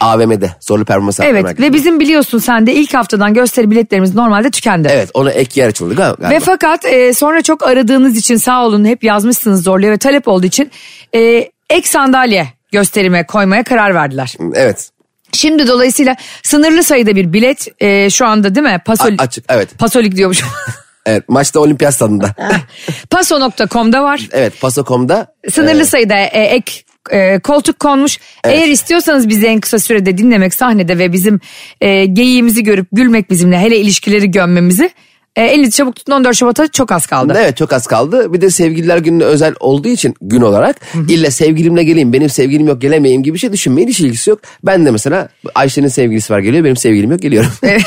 [0.00, 4.88] AVM'de zorlu performans Evet ve bizim biliyorsun sen de ilk haftadan gösteri biletlerimiz normalde tükendi.
[4.92, 6.30] Evet ona ek yer açıldı galiba.
[6.30, 10.46] Ve fakat e, sonra çok aradığınız için sağ olun hep yazmışsınız zorluya ve talep olduğu
[10.46, 10.70] için
[11.14, 14.34] e, ek sandalye gösterime koymaya karar verdiler.
[14.54, 14.90] Evet
[15.32, 18.80] Şimdi dolayısıyla sınırlı sayıda bir bilet e, şu anda değil mi?
[18.84, 19.78] Pasol, A- açık, evet.
[19.78, 20.42] Pasolik diyormuş.
[21.06, 22.34] evet maçta olimpiyat stadında.
[23.10, 24.28] Paso.com'da var.
[24.32, 26.72] evet Paso.com'da Sınırlı sayıda e, ek
[27.10, 28.18] e, koltuk konmuş.
[28.44, 31.40] Eğer istiyorsanız bizi en kısa sürede dinlemek sahnede ve bizim
[31.80, 34.90] e, geyiğimizi görüp gülmek bizimle hele ilişkileri gömmemizi
[35.38, 37.34] e, elinizi çabuk tutun 14 Şubat'a çok az kaldı.
[37.38, 38.32] Evet çok az kaldı.
[38.32, 40.76] Bir de sevgililer gününe özel olduğu için gün olarak
[41.08, 44.40] illa sevgilimle geleyim benim sevgilim yok gelemeyeyim gibi bir şey düşünmeyin hiç ilgisi yok.
[44.62, 47.50] Ben de mesela Ayşe'nin sevgilisi var geliyor benim sevgilim yok geliyorum.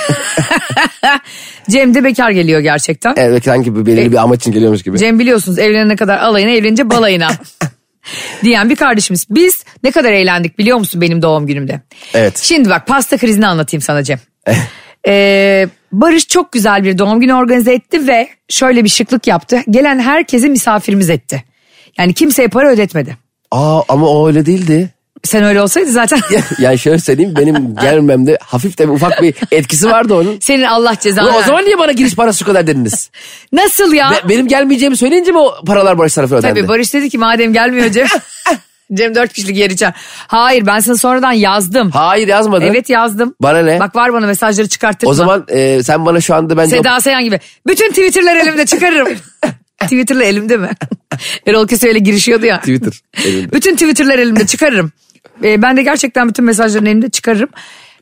[1.69, 3.13] Cem de bekar geliyor gerçekten.
[3.17, 4.97] evet sanki belirli bir amaç için geliyormuş gibi.
[4.97, 7.31] Cem biliyorsunuz evlenene kadar alayına evlenince balayına.
[8.43, 9.25] diyen bir kardeşimiz.
[9.29, 11.81] Biz ne kadar eğlendik biliyor musun benim doğum günümde?
[12.13, 12.37] Evet.
[12.37, 14.19] Şimdi bak pasta krizini anlatayım sana Cem.
[15.07, 19.63] Ee, Barış çok güzel bir doğum günü organize etti ve şöyle bir şıklık yaptı.
[19.69, 21.43] Gelen herkesi misafirimiz etti.
[21.97, 23.17] Yani kimseye para ödetmedi.
[23.51, 24.89] Aa ama o öyle değildi.
[25.23, 26.19] Sen öyle olsaydı zaten
[26.59, 30.37] yani şöyle söyleyeyim benim gelmemde hafif de ufak bir etkisi vardı onun.
[30.39, 33.09] senin Allah cezanı Ulan o zaman niye bana giriş parası şu kadar dediniz?
[33.53, 34.11] Nasıl ya?
[34.11, 36.59] Be- benim gelmeyeceğimi söyleyince mi o paralar Barış tarafı ödendi?
[36.59, 38.07] Tabii Barış dedi ki madem gelmiyor Cem.
[38.93, 39.93] Cem dört kişilik yer içer.
[40.27, 41.91] Hayır ben sana sonradan yazdım.
[41.91, 42.65] Hayır yazmadın.
[42.65, 43.35] Evet yazdım.
[43.41, 43.79] Bana ne?
[43.79, 45.11] Bak var bana mesajları çıkarttırma.
[45.11, 46.75] O zaman e, sen bana şu anda bence...
[46.77, 47.39] Seda Sayan gibi.
[47.67, 49.07] Bütün Twitter'lar elimde çıkarırım.
[49.81, 50.69] Twitter'la elimde mi?
[51.47, 52.59] Erol Köse öyle girişiyordu ya.
[52.59, 52.93] Twitter
[53.25, 53.51] elimde.
[53.51, 54.91] Bütün Twitter'lar elimde çıkarırım.
[55.43, 57.49] Ee, ben de gerçekten bütün mesajların elimde çıkarırım.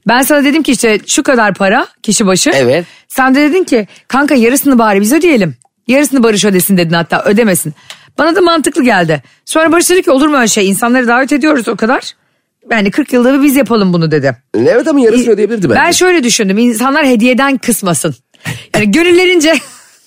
[0.08, 2.52] Ben sana dedim ki işte şu kadar para kişi başı.
[2.54, 2.86] Evet.
[3.08, 5.56] Sen de dedin ki kanka yarısını bari biz ödeyelim.
[5.88, 7.74] Yarısını Barış ödesin dedin hatta ödemesin.
[8.18, 9.24] Bana da mantıklı geldi.
[9.46, 12.14] Sonra Barış dedi ki olur mu öyle şey insanları davet ediyoruz o kadar.
[12.72, 14.38] Yani 40 yılda bir biz yapalım bunu dedi.
[14.58, 15.82] Evet ama yarısını ödeyebilirdi bence.
[15.82, 18.16] Ben şöyle düşündüm insanlar hediyeden kısmasın.
[18.76, 19.54] Yani gönüllerince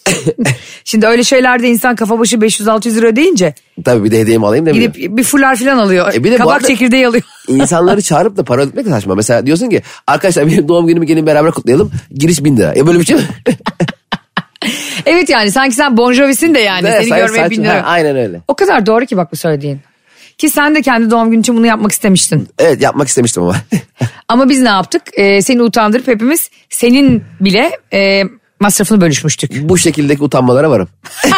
[0.85, 4.93] şimdi öyle şeylerde insan kafa başı 500-600 lira ödeyince Tabii bir de hediyemi alayım demiyor.
[4.93, 6.15] gidip bir fular falan alıyor.
[6.15, 7.23] E bir de Kabak çekirdeği alıyor.
[7.49, 9.15] İnsanları çağırıp da para ödetmek de saçma.
[9.15, 11.91] Mesela diyorsun ki arkadaşlar benim doğum günümü gelin beraber kutlayalım.
[12.15, 12.73] Giriş bin lira.
[12.77, 13.23] Ya böyle bir şey mi?
[15.07, 17.51] evet yani sanki sen Bon Jovi'sin de yani Ne, seni görmeye saçma.
[17.51, 17.75] bin lira.
[17.75, 18.41] Ha, aynen öyle.
[18.49, 19.81] O kadar doğru ki bak bu söylediğin.
[20.39, 22.49] Ki sen de kendi doğum günün için bunu yapmak istemiştin.
[22.59, 23.57] Evet yapmak istemiştim ama.
[24.29, 25.03] Ama biz ne yaptık?
[25.17, 28.23] Ee, seni utandırıp hepimiz senin bile e,
[28.63, 29.69] masrafını bölüşmüştük.
[29.69, 30.89] Bu şekildeki utanmalara varım.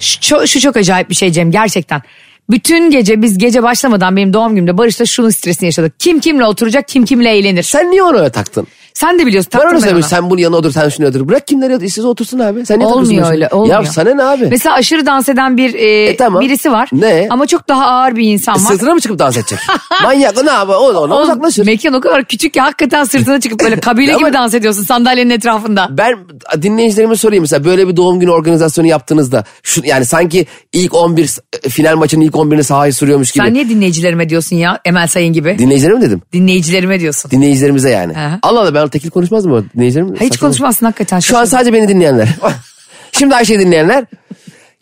[0.00, 2.02] Şu, şu çok acayip bir şey Cem gerçekten.
[2.50, 5.94] Bütün gece biz gece başlamadan benim doğum günümde Barış'la şunun stresini yaşadık.
[5.98, 7.62] Kim kimle oturacak kim kimle eğlenir.
[7.62, 8.66] Sen niye öyle taktın?
[9.00, 9.52] Sen de biliyorsun.
[9.54, 10.02] Ben onu ona.
[10.02, 11.28] Sen bunu yanına otur sen şunu otur.
[11.28, 11.84] Bırak kimleri otur.
[11.84, 12.66] İstiyorsa otursun abi.
[12.66, 13.84] Sen niye Olmuyor öyle olmuyor.
[13.84, 14.46] Ya sana ne abi?
[14.50, 16.40] Mesela aşırı dans eden bir e, tamam.
[16.42, 16.88] birisi var.
[16.92, 17.26] Ne?
[17.30, 18.58] Ama çok daha ağır bir insan var.
[18.58, 19.58] Sırtına mı çıkıp dans edecek?
[20.02, 20.72] Manyak o ne abi?
[20.72, 21.66] O ona Oğlum, uzaklaşır.
[21.66, 25.88] Mekan o kadar küçük ki hakikaten sırtına çıkıp böyle kabile gibi dans ediyorsun sandalyenin etrafında.
[25.90, 26.14] Ben
[26.62, 31.42] dinleyicilerime sorayım mesela böyle bir doğum günü organizasyonu yaptığınızda şu yani sanki ilk 11 s-
[31.68, 33.44] final maçının ilk 11'ini sahaya sürüyormuş gibi.
[33.44, 35.58] Sen niye dinleyicilerime diyorsun ya Emel Sayın gibi?
[35.58, 36.22] Dinleyicilerime dedim?
[36.32, 37.30] Dinleyicilerime diyorsun.
[37.30, 38.12] Dinleyicilerimize yani.
[38.16, 38.38] Aha.
[38.42, 40.14] Allah Allah ben tekil konuşmazdım o dinleyicilerim.
[40.16, 41.20] Hiç konuşmazsın hakikaten.
[41.20, 42.28] Şu an sadece beni dinleyenler.
[43.12, 44.04] Şimdi Ayşe'yi dinleyenler.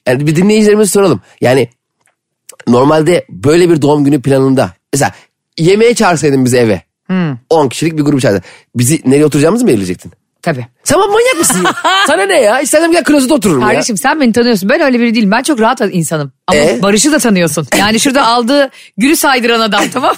[0.06, 1.20] Yani bir dinleyicilerimize soralım.
[1.40, 1.68] Yani
[2.68, 5.12] normalde böyle bir doğum günü planında mesela
[5.58, 6.82] yemeğe çağırsaydın bizi eve.
[7.06, 7.36] Hmm.
[7.50, 8.48] 10 kişilik bir grup çağırsaydın.
[8.76, 10.12] Bizi nereye oturacağımızı mı belirleyecektin?
[10.42, 10.66] Tabii.
[10.84, 11.74] Sen manyak mısın ya?
[12.06, 12.60] Sana ne ya?
[12.60, 13.68] İstersen gel klozete otururum ya.
[13.68, 14.68] Kardeşim sen beni tanıyorsun.
[14.68, 15.30] Ben öyle biri değilim.
[15.30, 16.32] Ben çok rahat insanım.
[16.46, 16.82] Ama E?
[16.82, 17.66] Barış'ı da tanıyorsun.
[17.78, 20.14] Yani şurada aldığı gülü saydıran adam tamam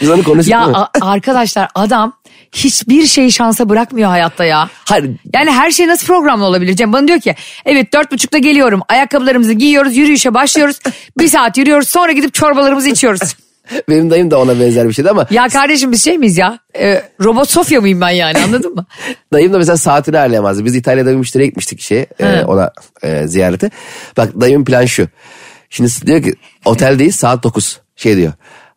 [0.00, 2.12] Biz onu konuştuk Ya a- arkadaşlar adam
[2.54, 4.70] hiçbir şeyi şansa bırakmıyor hayatta ya.
[4.84, 6.76] Hayır Yani her şey nasıl programlı olabilir?
[6.76, 8.80] Cem bana diyor ki evet dört buçukta geliyorum.
[8.88, 10.78] Ayakkabılarımızı giyiyoruz, yürüyüşe başlıyoruz.
[11.18, 13.36] bir saat yürüyoruz sonra gidip çorbalarımızı içiyoruz.
[13.88, 16.58] benim dayım da ona benzer bir şeydi ama ya kardeşim biz şey miyiz ya?
[16.78, 18.86] Ee, robot Sofya mıyım ben yani anladın mı?
[19.32, 20.64] dayım da mesela saatini ayarlayamazdı.
[20.64, 22.70] Biz İtalya'da bir müşteriye gitmiştik şey e, ona
[23.02, 23.70] e, ziyarete.
[24.16, 25.08] Bak dayımın plan şu.
[25.70, 27.80] Şimdi diyor ki oteldeyiz saat 9.
[27.96, 28.32] Şey diyor.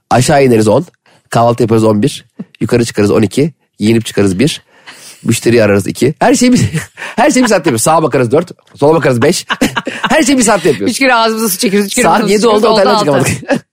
[0.10, 0.86] Aşağı ineriz 10.
[1.30, 2.26] Kahvaltı yaparız 11.
[2.60, 3.54] Yukarı çıkarız 12.
[3.80, 4.62] Giyinip çıkarız 1.
[5.24, 6.14] Müşteriyi ararız 2.
[6.20, 6.60] Her şeyi bir,
[7.16, 7.82] her şeyi bir saatte yapıyoruz.
[7.82, 8.52] Sağa bakarız 4.
[8.76, 9.46] Sola bakarız 5.
[10.10, 10.92] her şeyi bir saatte yapıyoruz.
[10.92, 11.88] Üç kere ağzımıza su çekiyoruz.
[11.88, 13.28] Üç kere Saat ağzımıza 7 su oldu otelden çıkamadık.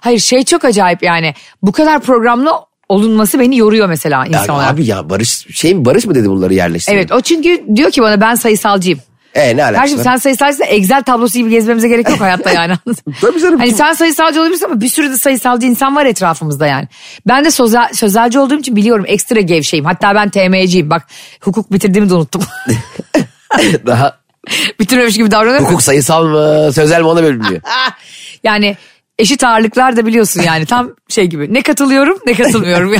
[0.00, 1.34] Hayır şey çok acayip yani.
[1.62, 2.52] Bu kadar programlı
[2.88, 4.72] olunması beni yoruyor mesela insan Ya olarak.
[4.72, 6.96] abi ya Barış şey mi Barış mı dedi bunları yerleştirin?
[6.96, 9.00] Evet o çünkü diyor ki bana ben sayısalcıyım.
[9.34, 12.74] E ne alakası Kardeşim sen sayısalcıysan Excel tablosu gibi gezmemize gerek yok hayatta yani.
[13.20, 13.58] Tabii canım.
[13.58, 16.88] Hani sen sayısalcı olabilirsin ama bir sürü de sayısalcı insan var etrafımızda yani.
[17.26, 19.84] Ben de sözel, sözelci olduğum için biliyorum ekstra gevşeyim.
[19.84, 21.06] Hatta ben TM'ciyim bak
[21.40, 22.42] hukuk bitirdiğimi de unuttum.
[23.86, 24.22] Daha
[24.80, 25.66] Bitirmemiş gibi davranıyorum.
[25.66, 27.60] hukuk sayısal mı sözel mi ona bölünüyor.
[28.44, 28.76] Yani
[29.18, 31.54] eşit ağırlıklar da biliyorsun yani tam şey gibi.
[31.54, 32.94] Ne katılıyorum ne katılmıyorum.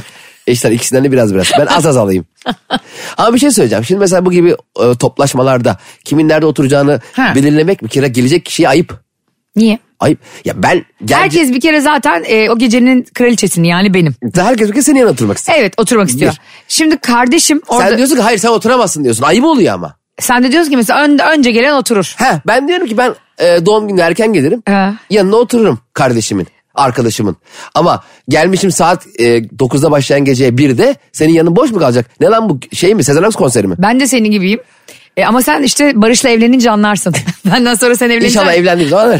[0.47, 1.47] İşte ikisinden de biraz biraz.
[1.59, 2.25] Ben az az alayım.
[3.17, 3.85] Ama bir şey söyleyeceğim.
[3.85, 4.51] Şimdi mesela bu gibi
[4.83, 7.33] e, toplaşmalarda kimin nerede oturacağını Ha.
[7.35, 9.01] belirlemek bir kere gelecek kişiye ayıp.
[9.57, 9.79] Niye?
[10.01, 10.19] Ayıp.
[10.45, 14.15] Ya ben gel, Herkes bir kere zaten e, o gecenin kraliçesini yani benim.
[14.35, 15.59] herkes bir kere senin yanına oturmak istiyor.
[15.59, 16.35] Evet oturmak istiyor.
[16.69, 19.23] Şimdi kardeşim orada Sen diyorsun ki hayır sen oturamazsın diyorsun.
[19.23, 19.97] Ayıp oluyor ama.
[20.21, 22.15] sen de diyorsun ki mesela ön- önce gelen oturur.
[22.19, 24.63] He, ben diyorum ki ben e, doğum günü erken gelirim.
[24.69, 24.93] He.
[25.11, 27.37] Yanına otururum kardeşimin, arkadaşımın.
[27.75, 32.07] Ama gelmişim saat e, 9'da başlayan geceye 1'de senin yanın boş mu kalacak?
[32.21, 33.75] Ne lan bu şey mi Sezen Aksu konseri mi?
[33.79, 34.61] Ben de senin gibiyim.
[35.17, 37.15] E, ama sen işte Barış'la evlenince anlarsın.
[37.47, 38.39] Benden sonra sen evleneceksin.
[38.39, 39.19] İnşallah evlendiğim zaman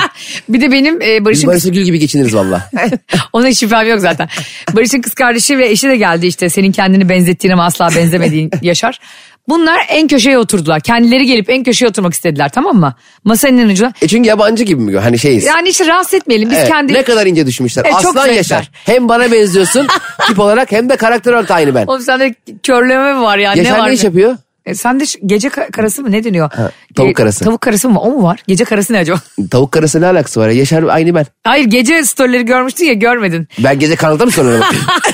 [0.48, 2.70] bir de benim e, Barış'ın Barış'la gül gibi geçiniriz valla.
[3.32, 4.28] Ona hiç şüphem yok zaten.
[4.72, 6.48] Barış'ın kız kardeşi ve eşi de geldi işte.
[6.48, 9.00] Senin kendini benzettiğin ama asla benzemediğin Yaşar.
[9.48, 10.80] Bunlar en köşeye oturdular.
[10.80, 12.94] Kendileri gelip en köşeye oturmak istediler tamam mı?
[13.24, 13.92] Masanın en ucuna.
[14.02, 14.98] E çünkü yabancı gibi mi?
[14.98, 15.44] Hani şeyiz.
[15.44, 16.50] Yani işte rahatsız etmeyelim.
[16.50, 16.92] Biz Evet, kendi...
[16.92, 17.84] Ne kadar ince düşmüşler.
[17.84, 18.34] Çok Aslan zevkler.
[18.36, 18.70] Yaşar.
[18.74, 19.86] Hem bana benziyorsun
[20.26, 21.86] tip olarak hem de karakter olarak da aynı ben.
[21.86, 23.52] Oğlum sende körleme mi var ya?
[23.52, 23.88] ne Yaşar var?
[23.88, 24.36] ne iş yapıyor?
[24.66, 26.50] E, sende şu gece ka- karası mı ne deniyor?
[26.96, 27.44] tavuk E, karası.
[27.44, 28.00] Tavuk karası mı?
[28.00, 28.42] O mu var?
[28.48, 29.20] Gece karası ne acaba?
[29.50, 30.48] Tavuk karası ne alakası var?
[30.48, 30.54] ya?
[30.54, 31.26] Yaşar aynı ben.
[31.44, 33.48] Hayır gece storyleri görmüştün ya görmedin.
[33.58, 34.64] Ben gece karanlıkta mı soruyorum?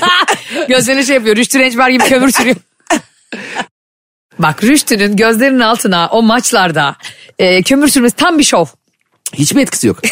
[0.67, 1.35] Gözlerine şey yapıyor.
[1.35, 2.55] Rüştü Rençber gibi kömür sürüyor.
[4.41, 6.95] Bak Rüştü'nün gözlerinin altına o maçlarda
[7.39, 8.65] e, kömür sürmesi tam bir şov.
[9.33, 9.97] Hiçbir etkisi yok.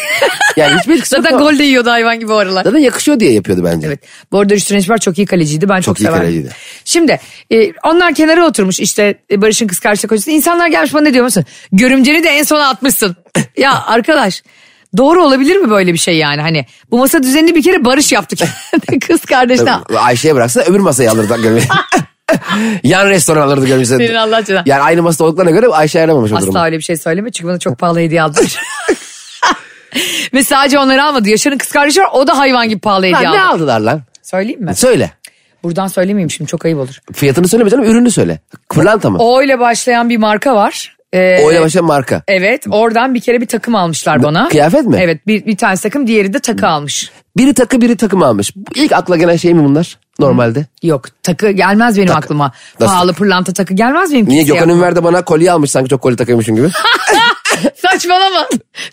[0.56, 1.40] Yani hiçbir etkisi Zaten yok.
[1.40, 2.64] ama- gol de yiyordu hayvan gibi o aralar.
[2.64, 3.86] Zaten yakışıyor diye yapıyordu bence.
[3.86, 4.00] Evet.
[4.32, 5.68] Bu arada Rüştü Rençber çok iyi kaleciydi.
[5.68, 6.22] Ben çok, Çok iyi severim.
[6.22, 6.48] kaleciydi.
[6.84, 7.20] Şimdi
[7.52, 10.30] e, onlar kenara oturmuş işte e, Barış'ın kız kardeşi kocası.
[10.30, 11.44] İnsanlar gelmiş bana ne diyor musun?
[11.72, 13.16] Görümceni de en sona atmışsın.
[13.56, 14.42] ya arkadaş
[14.96, 16.40] doğru olabilir mi böyle bir şey yani?
[16.42, 18.36] Hani bu masa düzenini bir kere Barış yaptı.
[19.06, 19.72] kız kardeşine.
[19.96, 21.60] Ayşe'ye bıraksa öbür masayı alırdı.
[22.82, 23.86] Yan restoran alırdı görmeyi.
[23.86, 24.62] Senin Allah canına.
[24.66, 26.50] Yani aynı masada olduklarına göre Ayşe ayarlamamış o durumu.
[26.50, 28.56] Asla öyle bir şey söyleme çünkü bana çok pahalı hediye aldılar.
[30.34, 31.28] Ve sadece onları almadı.
[31.28, 33.54] Yaşar'ın kız kardeşi var o da hayvan gibi pahalı hediye Lan ne aldı.
[33.54, 34.02] aldılar lan?
[34.22, 34.74] Söyleyeyim mi?
[34.74, 35.10] Söyle.
[35.62, 36.98] Buradan söylemeyeyim şimdi çok ayıp olur.
[37.12, 38.40] Fiyatını söyleme canım ürünü söyle.
[38.68, 39.18] Pırlanta mı?
[39.20, 40.96] O ile başlayan bir marka var.
[41.12, 42.22] Ee, O ile başlayan marka.
[42.28, 44.48] Evet oradan bir kere bir takım almışlar bana.
[44.48, 44.96] kıyafet mi?
[45.00, 47.10] Evet bir, bir tanesi takım diğeri de takı almış.
[47.36, 48.52] Biri takı biri takım almış.
[48.74, 50.66] İlk akla gelen şey mi bunlar normalde?
[50.82, 52.18] Yok takı gelmez benim Takı.
[52.18, 52.52] aklıma.
[52.80, 52.92] Nasıl?
[52.94, 54.76] Pahalı pırlanta takı gelmez benim Niye kimseye Gökhan.
[54.76, 56.68] Ünver de bana kolye almış sanki çok kolye takıyormuşum gibi.
[57.76, 58.46] Saçmalama.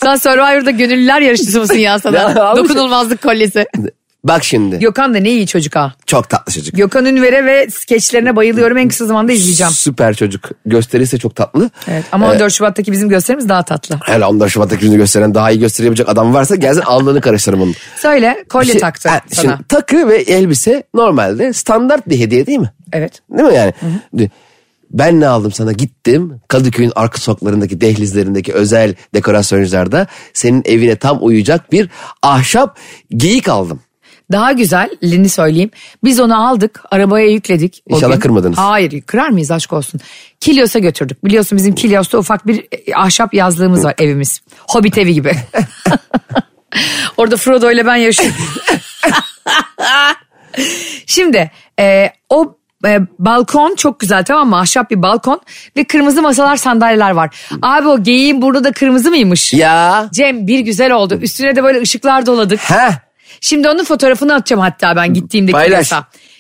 [0.04, 2.44] Sen Survivor'da gönüllüler yarışçısı mısın ya Ya, sana?
[2.50, 2.64] almış.
[2.64, 3.66] Dokunulmazlık kolyesi.
[4.28, 4.80] Bak şimdi.
[4.80, 5.94] Gökhan da ne iyi çocuk ha.
[6.06, 6.76] Çok tatlı çocuk.
[6.76, 8.78] Gökhan Ünver'e ve skeçlerine bayılıyorum.
[8.78, 9.74] En kısa zamanda izleyeceğim.
[9.74, 10.50] Süper çocuk.
[10.66, 11.70] Gösterisi çok tatlı.
[11.88, 14.00] Evet, ama 14 Şubat'taki bizim gösterimiz daha tatlı.
[14.06, 17.76] Hele 14 Şubat'taki yüzünü gösteren daha iyi gösterebilecek adam varsa gelsin alnını karıştırırım onun.
[17.98, 19.42] Söyle kolye Şey- taktı Ha, sana.
[19.42, 22.72] Şimdi takı ve elbise normalde standart bir hediye değil mi?
[22.94, 23.22] Evet.
[23.38, 23.74] Değil mi yani?
[24.92, 25.72] Ben ne aldım sana?
[25.72, 31.90] Gittim Kadıköy'ün arka sokaklarındaki dehlizlerindeki özel dekorasyoncularda senin evine tam uyacak bir
[32.22, 32.78] ahşap
[33.10, 33.80] geyik aldım.
[34.32, 35.72] Daha güzelini söyleyeyim.
[36.04, 37.84] Biz onu aldık, arabaya yükledik.
[37.90, 38.20] o İnşallah gün.
[38.20, 38.58] kırmadınız.
[38.58, 40.00] Hayır, kırar mıyız aşk olsun.
[40.40, 41.26] Kilyos'a götürdük.
[41.26, 44.42] Biliyorsun bizim Kilyos'ta ufak bir e, ahşap yazlığımız var evimiz.
[44.70, 45.34] Hobbit evi gibi.
[47.18, 48.36] Orada Frodo ile ben yaşıyorum.
[51.06, 54.60] Şimdi e, o e, balkon çok güzel tamam mı?
[54.60, 55.42] Ahşap bir balkon
[55.78, 57.36] ve kırmızı masalar sandalyeler var.
[57.62, 59.54] Abi o geyiğin burada da kırmızı mıymış?
[59.54, 60.10] Ya.
[60.14, 61.20] Cem bir güzel oldu.
[61.22, 62.60] Üstüne de böyle ışıklar doladık.
[62.60, 62.92] Heh.
[63.42, 65.92] Şimdi onun fotoğrafını atacağım hatta ben gittiğimde Paylaş.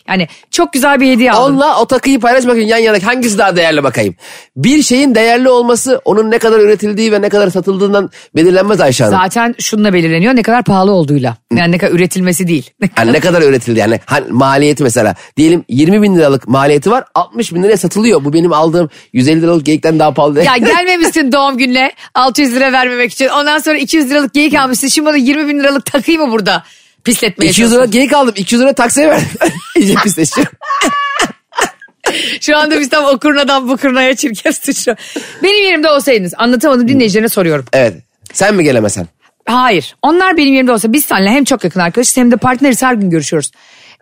[0.09, 1.53] Yani çok güzel bir hediye aldım.
[1.53, 4.15] Onunla o takıyı paylaş bakayım yan yana hangisi daha değerli bakayım.
[4.55, 9.19] Bir şeyin değerli olması onun ne kadar üretildiği ve ne kadar satıldığından belirlenmez Ayşe Hanım.
[9.19, 11.37] Zaten şununla belirleniyor ne kadar pahalı olduğuyla.
[11.55, 12.69] Yani ne kadar üretilmesi değil.
[12.97, 17.53] Yani ne kadar üretildi yani hani maliyeti mesela diyelim 20 bin liralık maliyeti var 60
[17.53, 18.25] bin liraya satılıyor.
[18.25, 20.47] Bu benim aldığım 150 liralık geyikten daha pahalı değil.
[20.47, 23.27] ya gelmemişsin doğum gününe 600 lira vermemek için.
[23.27, 24.87] Ondan sonra 200 liralık geyik almışsın.
[24.87, 26.63] Şimdi bana 20 bin liralık takayım mı burada?
[27.03, 27.91] Pisletmeye 200 lira çalışıyorsun.
[27.91, 29.27] geyik aldım 200 lira taksiye verdim.
[29.75, 30.47] İyice pisleşiyor.
[32.41, 34.97] Şu anda biz tam o kurnadan bu kurnaya çirkef sıçrıyor.
[35.43, 37.65] Benim yerimde olsaydınız anlatamadım dinleyicilerine soruyorum.
[37.73, 37.93] Evet
[38.33, 39.07] sen mi gelemesen?
[39.45, 39.95] Hayır.
[40.01, 43.09] Onlar benim yerimde olsa biz seninle hem çok yakın arkadaşız hem de partneriz her gün
[43.09, 43.51] görüşüyoruz.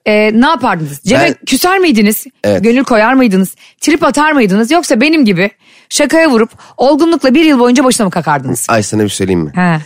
[0.06, 1.02] Ee, ne yapardınız?
[1.06, 2.26] Cem'e Ben- küser miydiniz?
[2.44, 2.64] Evet.
[2.64, 3.56] Gönül koyar mıydınız?
[3.82, 4.72] Trip atar mıydınız?
[4.72, 5.52] Yoksa benim gibi
[5.90, 8.66] şakaya vurup olgunlukla bir yıl boyunca başına mı kakardınız?
[8.70, 9.52] Ay sana bir şey söyleyeyim mi?
[9.56, 9.80] He.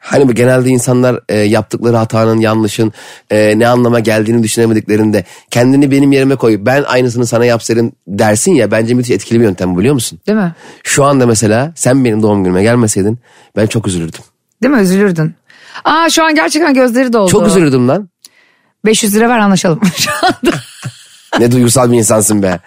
[0.00, 2.92] Hani bu genelde insanlar e, yaptıkları hatanın, yanlışın
[3.30, 8.70] e, ne anlama geldiğini düşünemediklerinde kendini benim yerime koy ben aynısını sana yapsaydım dersin ya
[8.70, 10.20] bence müthiş etkili bir yöntem biliyor musun?
[10.26, 10.54] Değil mi?
[10.82, 13.18] Şu anda mesela sen benim doğum günüme gelmeseydin
[13.56, 14.20] ben çok üzülürdüm.
[14.62, 14.80] Değil mi?
[14.80, 15.34] Üzülürdün.
[15.84, 17.30] Aa şu an gerçekten gözleri doldu.
[17.30, 18.08] Çok üzülürdüm lan.
[18.84, 19.80] 500 lira ver anlaşalım.
[19.96, 20.56] Şu anda.
[21.38, 22.60] Ne duygusal bir insansın be.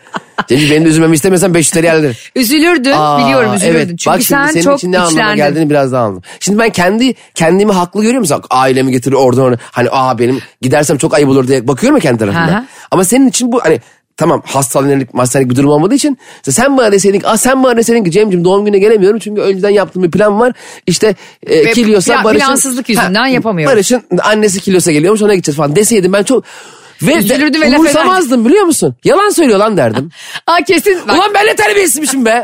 [0.48, 2.32] Cemil benim de üzülmemi istemiyorsan 500 TL alır.
[2.36, 3.76] Üzülürdün Aa, biliyorum üzülürdün.
[3.76, 3.88] evet.
[3.90, 6.24] Çünkü Bak şimdi sen senin çok için ne anlama geldiğini biraz daha anladım.
[6.40, 8.42] Şimdi ben kendi kendimi haklı görüyor musun?
[8.50, 9.58] Ailemi getirir oradan oraya.
[9.72, 12.48] Hani aa benim gidersem çok ayıp olur diye bakıyorum ya kendi tarafımdan.
[12.48, 12.66] Aha.
[12.92, 13.82] Ama senin için bu hani
[14.18, 16.18] tamam hastanelik hastanelik bir durum olmadığı için
[16.50, 20.04] sen bana deseydin ki, sen bana deseydin ki Cem'ciğim doğum gününe gelemiyorum çünkü önceden yaptığım
[20.04, 20.54] bir plan var.
[20.88, 21.16] İşte
[21.48, 22.46] e, Ve Kilyos'a plan- Barış'ın.
[22.46, 23.76] plansızlık yüzünden Ha, yapamıyorum.
[23.76, 26.44] Barış'ın annesi Kilyos'a geliyormuş ona gideceğiz falan deseydim ben çok
[27.02, 28.96] ve Üzülürdüm ve laf umursamazdım biliyor musun?
[29.04, 30.10] Yalan söylüyor lan derdim.
[30.48, 31.08] Aa kesin.
[31.08, 32.44] Bak, Ulan ben ne terbiyesizmişim be.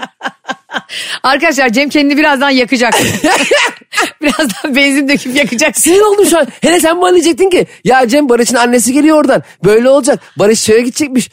[1.23, 2.93] arkadaşlar Cem kendini birazdan yakacak.
[4.21, 5.77] birazdan benzin döküp yakacak.
[5.77, 6.47] Sinir oldum şu an.
[6.62, 9.43] Hele sen bana diyecektin ki ya Cem Barış'ın annesi geliyor oradan.
[9.63, 10.19] Böyle olacak.
[10.39, 11.29] Barış şöyle gidecekmiş.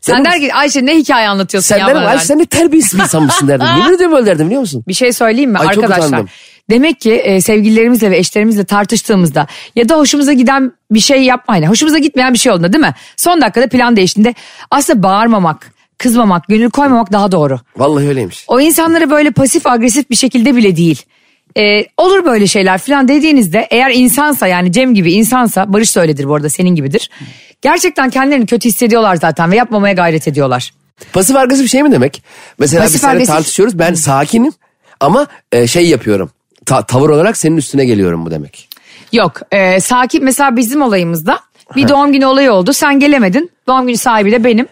[0.00, 2.98] Sen der ki Ayşe ne hikaye anlatıyorsun sen ya derim bana Ayşe sen ne terbiyesiz
[2.98, 3.66] bir insan mısın derdim.
[3.78, 4.84] Yemin ediyorum öyle derdim biliyor musun?
[4.88, 6.22] Bir şey söyleyeyim mi Ay, arkadaşlar?
[6.70, 11.98] Demek ki e, sevgililerimizle ve eşlerimizle tartıştığımızda ya da hoşumuza giden bir şey yapmayla, hoşumuza
[11.98, 12.94] gitmeyen bir şey olduğunda değil mi?
[13.16, 14.34] Son dakikada plan değiştiğinde
[14.70, 17.60] aslında bağırmamak, kızmamak, gönül koymamak daha doğru.
[17.76, 18.44] Vallahi öyleymiş.
[18.48, 21.02] O insanlara böyle pasif agresif bir şekilde bile değil.
[21.56, 26.28] Ee, olur böyle şeyler falan dediğinizde eğer insansa yani Cem gibi insansa Barış da öyledir
[26.28, 27.10] bu arada senin gibidir.
[27.62, 30.72] Gerçekten kendilerini kötü hissediyorlar zaten ve yapmamaya gayret ediyorlar.
[31.12, 32.22] Pasif agresif bir şey mi demek?
[32.58, 33.78] Mesela Pasif biz seninle agresif- tartışıyoruz.
[33.78, 34.52] Ben sakinim
[35.00, 36.30] ama e, şey yapıyorum.
[36.68, 38.68] Ta- tavır olarak senin üstüne geliyorum bu demek.
[39.12, 41.40] Yok e, sakin mesela bizim olayımızda
[41.76, 44.66] bir doğum günü olayı oldu sen gelemedin doğum günü sahibi de benim.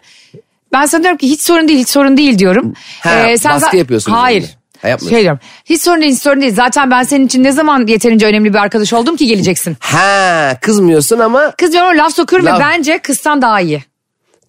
[0.72, 2.74] Ben sana diyorum ki hiç sorun değil hiç sorun değil diyorum.
[3.00, 3.11] Ha,
[3.44, 4.40] baskı za- yapıyorsun Hayır.
[4.42, 4.56] üzerine.
[4.82, 5.16] Ha, yapmıyorsun.
[5.16, 8.26] şey diyorum hiç sorun değil hiç sorun değil zaten ben senin için ne zaman yeterince
[8.26, 9.76] önemli bir arkadaş oldum ki geleceksin.
[9.80, 12.61] Ha kızmıyorsun ama Kız diyorum laf sokuyorum Laf.
[12.61, 13.85] ve bence kızdan daha iyi.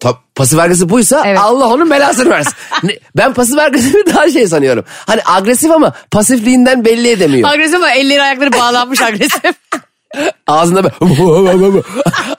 [0.00, 1.38] Ta- pasif agresif buysa Evet.
[1.42, 2.52] Allah onun belasını versin.
[3.16, 4.84] Ben pasif agresifi daha şey sanıyorum.
[5.06, 7.48] Hani agresif ama pasifliğinden belli edemiyor.
[7.48, 9.42] Agresif ama elleri ayakları bağlanmış agresif.
[10.46, 10.94] Ağzında böyle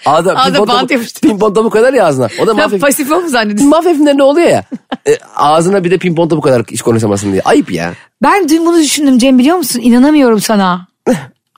[0.06, 1.22] Ağzında pimpon bant yapıştı.
[1.22, 2.28] pimpon topu kadar ya ağzına.
[2.42, 3.70] O da mafya, pasif mu zannediyorsun?
[3.70, 4.64] mafya filmlerinde ne oluyor ya.
[5.08, 7.42] E, ağzına bir de pimpon topu kadar hiç konuşamasın diye.
[7.42, 7.94] Ayıp ya.
[8.24, 9.80] Ben dün bunu düşündüm Cem biliyor musun?
[9.84, 10.88] İnanamıyorum sana.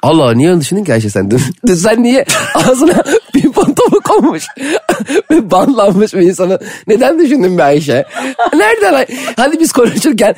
[0.01, 1.31] Allah niye düşündün ki Ayşe sen?
[1.31, 4.45] Dün, dün sen niye ağzına pimpon topu konmuş
[5.31, 8.05] ve bandlanmış bir insanı neden düşündün be Ayşe?
[8.53, 9.05] Nereden?
[9.37, 10.35] Hadi biz konuşurken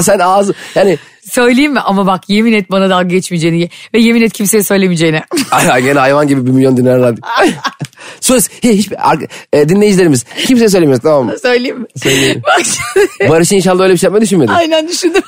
[0.00, 0.98] sen ağzı yani
[1.30, 1.80] Söyleyeyim mi?
[1.80, 5.20] Ama bak yemin et bana dalga geçmeyeceğini ve yemin et kimseye söylemeyeceğini.
[5.50, 7.24] ay, gene hayvan gibi bir milyon dinar verdik.
[8.20, 8.48] Söz
[8.98, 11.34] ar- e, dinleyicilerimiz kimseye söylemiyoruz tamam mı?
[11.42, 11.86] Söyleyeyim mi?
[11.96, 12.42] Söyleyeyim.
[12.46, 12.66] Bak.
[13.28, 14.52] Barış inşallah öyle bir şey yapmayı düşünmedi.
[14.52, 15.22] Aynen düşündüm.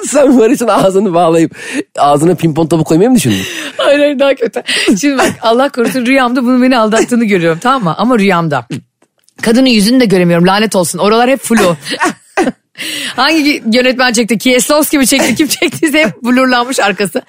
[0.08, 1.56] Sen Barış'ın ağzını bağlayıp
[1.98, 3.42] ağzına pimpon topu koymayı mı düşündün?
[3.76, 4.62] Hayır hayır daha kötü.
[5.00, 7.94] Şimdi bak Allah korusun rüyamda bunu beni aldattığını görüyorum tamam mı?
[7.98, 8.66] Ama rüyamda.
[9.42, 10.98] Kadının yüzünü de göremiyorum lanet olsun.
[10.98, 11.76] Oralar hep flu.
[13.16, 14.38] Hangi yönetmen çekti?
[14.38, 15.34] Kieslowski mi çekti?
[15.34, 17.22] Kim çektiyse hep blurlanmış arkası.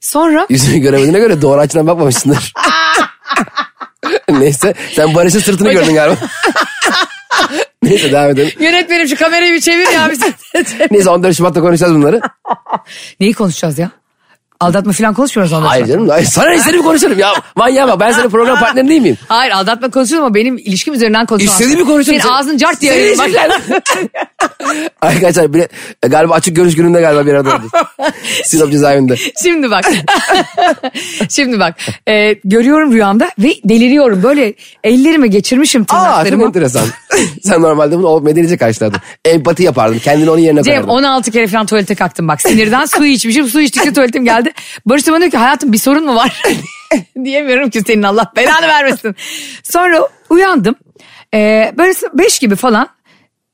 [0.00, 2.52] Sonra Yüzünü göremediğine göre doğru açıdan bakmamışsındır.
[4.28, 6.16] Neyse sen Barış'ın sırtını gördün galiba.
[7.82, 8.52] Neyse devam edelim.
[8.60, 10.10] yönetmenim şu kamerayı bir çevir ya.
[10.10, 12.20] Bir Neyse 14 Şubat'ta konuşacağız bunları.
[13.20, 13.90] Neyi konuşacağız ya?
[14.60, 16.08] Aldatma falan konuşmuyoruz ondan Hayır canım.
[16.08, 17.32] Hayır, sana istediğimi konuşurum ya.
[17.56, 19.16] Manyağa bak ben senin program partnerin değil miyim?
[19.28, 21.60] Hayır aldatma konuşuyoruz ama benim ilişkim üzerinden konuşuyoruz.
[21.60, 22.20] İstediğimi konuşurum.
[22.20, 23.18] Senin ağzın cart diye.
[23.18, 23.50] Bak- yüzünden.
[25.00, 25.60] Arkadaşlar bir,
[26.02, 27.70] e, galiba açık görüş gününde galiba bir arada olduk.
[28.44, 29.14] Sinop cezaevinde.
[29.42, 29.84] Şimdi bak.
[31.30, 31.74] Şimdi bak.
[32.08, 34.22] Ee, görüyorum rüyamda ve deliriyorum.
[34.22, 36.44] Böyle ellerime geçirmişim Aa çok tırnaklarımı.
[36.44, 36.82] enteresan.
[37.42, 39.00] Sen normalde bunu olup medenice karşılardın.
[39.24, 39.98] Empati yapardın.
[39.98, 40.88] Kendini onun yerine Cem koyardın.
[40.88, 42.42] 16 kere falan tuvalete kalktım bak.
[42.42, 43.48] Sinirden su içmişim.
[43.48, 44.52] Su içtikçe tuvaletim geldi.
[44.86, 46.42] Barış da bana diyor ki hayatım bir sorun mu var?
[47.24, 49.16] Diyemiyorum ki senin Allah belanı vermesin.
[49.62, 50.74] Sonra uyandım.
[51.34, 52.88] Ee, böyle beş gibi falan.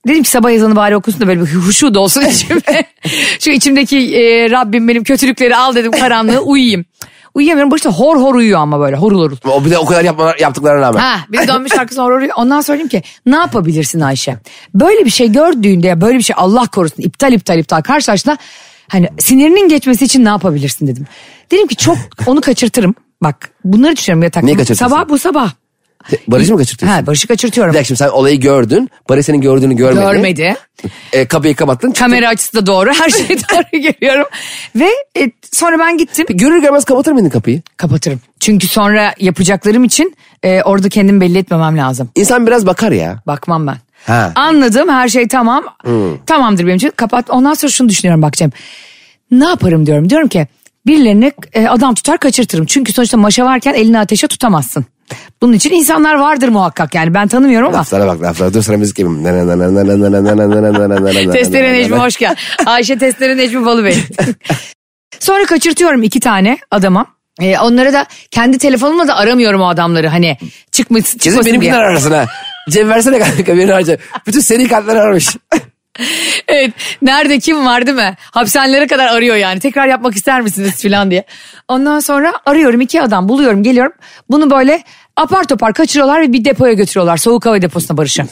[0.08, 2.84] Dedim ki sabah yazanı bari okusun da böyle bir huşu da olsun içimde.
[3.40, 6.84] Şu içimdeki e, Rabbim benim kötülükleri al dedim karanlığı uyuyayım.
[7.34, 7.70] Uyuyamıyorum.
[7.70, 9.36] Barış da hor hor uyuyor ama böyle horul horul.
[9.44, 11.00] O bir de o kadar yapmalar, yaptıklarına rağmen.
[11.00, 12.34] Ha bir dönmüş arkasına hor hor uyuyor.
[12.36, 14.36] Ondan dedim ki ne yapabilirsin Ayşe?
[14.74, 18.38] Böyle bir şey gördüğünde ya böyle bir şey Allah korusun iptal iptal iptal karşılaştığında
[18.88, 21.06] hani sinirinin geçmesi için ne yapabilirsin dedim.
[21.50, 22.94] Dedim ki çok onu kaçırtırım.
[23.22, 24.46] Bak bunları düşünüyorum yatakta.
[24.46, 24.88] Neyi kaçırtırsın?
[24.88, 25.50] Sabah bu sabah.
[26.28, 26.96] Barış'ı mı kaçırtıyorsun?
[26.98, 27.72] Ha Barış'ı kaçırtıyorum.
[27.72, 28.90] Bir dakika şimdi sen olayı gördün.
[29.08, 30.04] Barış senin gördüğünü görmedi.
[30.04, 30.56] Görmedi.
[31.12, 31.88] E, kapıyı kapattın.
[31.88, 32.04] çıktın.
[32.04, 32.90] Kamera açısı da doğru.
[32.92, 34.26] Her şeyi doğru görüyorum.
[34.76, 34.88] Ve
[35.18, 36.26] e, sonra ben gittim.
[36.30, 37.62] Görür görmez kapatır mıydın kapıyı?
[37.76, 38.20] Kapatırım.
[38.40, 42.10] Çünkü sonra yapacaklarım için e, orada kendimi belli etmemem lazım.
[42.14, 43.22] İnsan biraz bakar ya.
[43.26, 43.76] Bakmam ben.
[44.06, 44.32] Ha.
[44.34, 45.64] Anladım her şey tamam.
[46.26, 46.92] Tamamdır benim için.
[46.96, 47.30] Kapat.
[47.30, 48.50] Ondan sonra şunu düşünüyorum bak Cem.
[49.30, 50.10] Ne yaparım diyorum.
[50.10, 50.46] Diyorum ki
[50.86, 52.66] birilerini e, adam tutar kaçırtırım.
[52.66, 54.84] Çünkü sonuçta maşa varken elini ateşe tutamazsın.
[55.42, 57.78] Bunun için insanlar vardır muhakkak yani ben tanımıyorum ama.
[57.78, 58.54] Laflara bak laflara.
[58.54, 59.24] Dur sana müzik yapayım.
[61.32, 62.36] Testere Necmi hoş geldin.
[62.66, 63.96] Ayşe Testere Necmi Balıbey.
[65.20, 67.06] Sonra kaçırtıyorum iki tane adama.
[67.40, 70.38] E, onları da kendi telefonumla da aramıyorum o adamları hani
[70.72, 71.54] çıkmış, Kesin çıkmasın diye.
[71.54, 72.26] benimkiler arasına.
[72.70, 73.98] Cem versene kanka beni harca.
[74.26, 75.36] Bütün seri kartları aramış.
[76.48, 78.16] Evet nerede kim var değil mi?
[78.20, 79.60] Hapishanelere kadar arıyor yani.
[79.60, 81.24] Tekrar yapmak ister misiniz filan diye.
[81.68, 83.92] Ondan sonra arıyorum iki adam buluyorum geliyorum.
[84.30, 84.82] Bunu böyle
[85.16, 87.16] apar topar kaçırıyorlar ve bir depoya götürüyorlar.
[87.16, 88.26] Soğuk hava deposuna Barış'ı.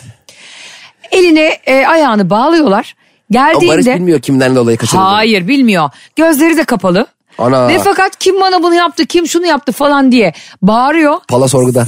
[1.10, 2.94] Eline e, ayağını bağlıyorlar.
[3.32, 3.94] O Barış Geldiğinde...
[3.94, 5.04] bilmiyor kimden dolayı kaçırıldı.
[5.04, 5.90] Hayır bilmiyor.
[6.16, 7.06] Gözleri de kapalı.
[7.38, 7.68] Ana.
[7.68, 11.16] Ve fakat kim bana bunu yaptı kim şunu yaptı falan diye bağırıyor.
[11.28, 11.86] Pala sorguda.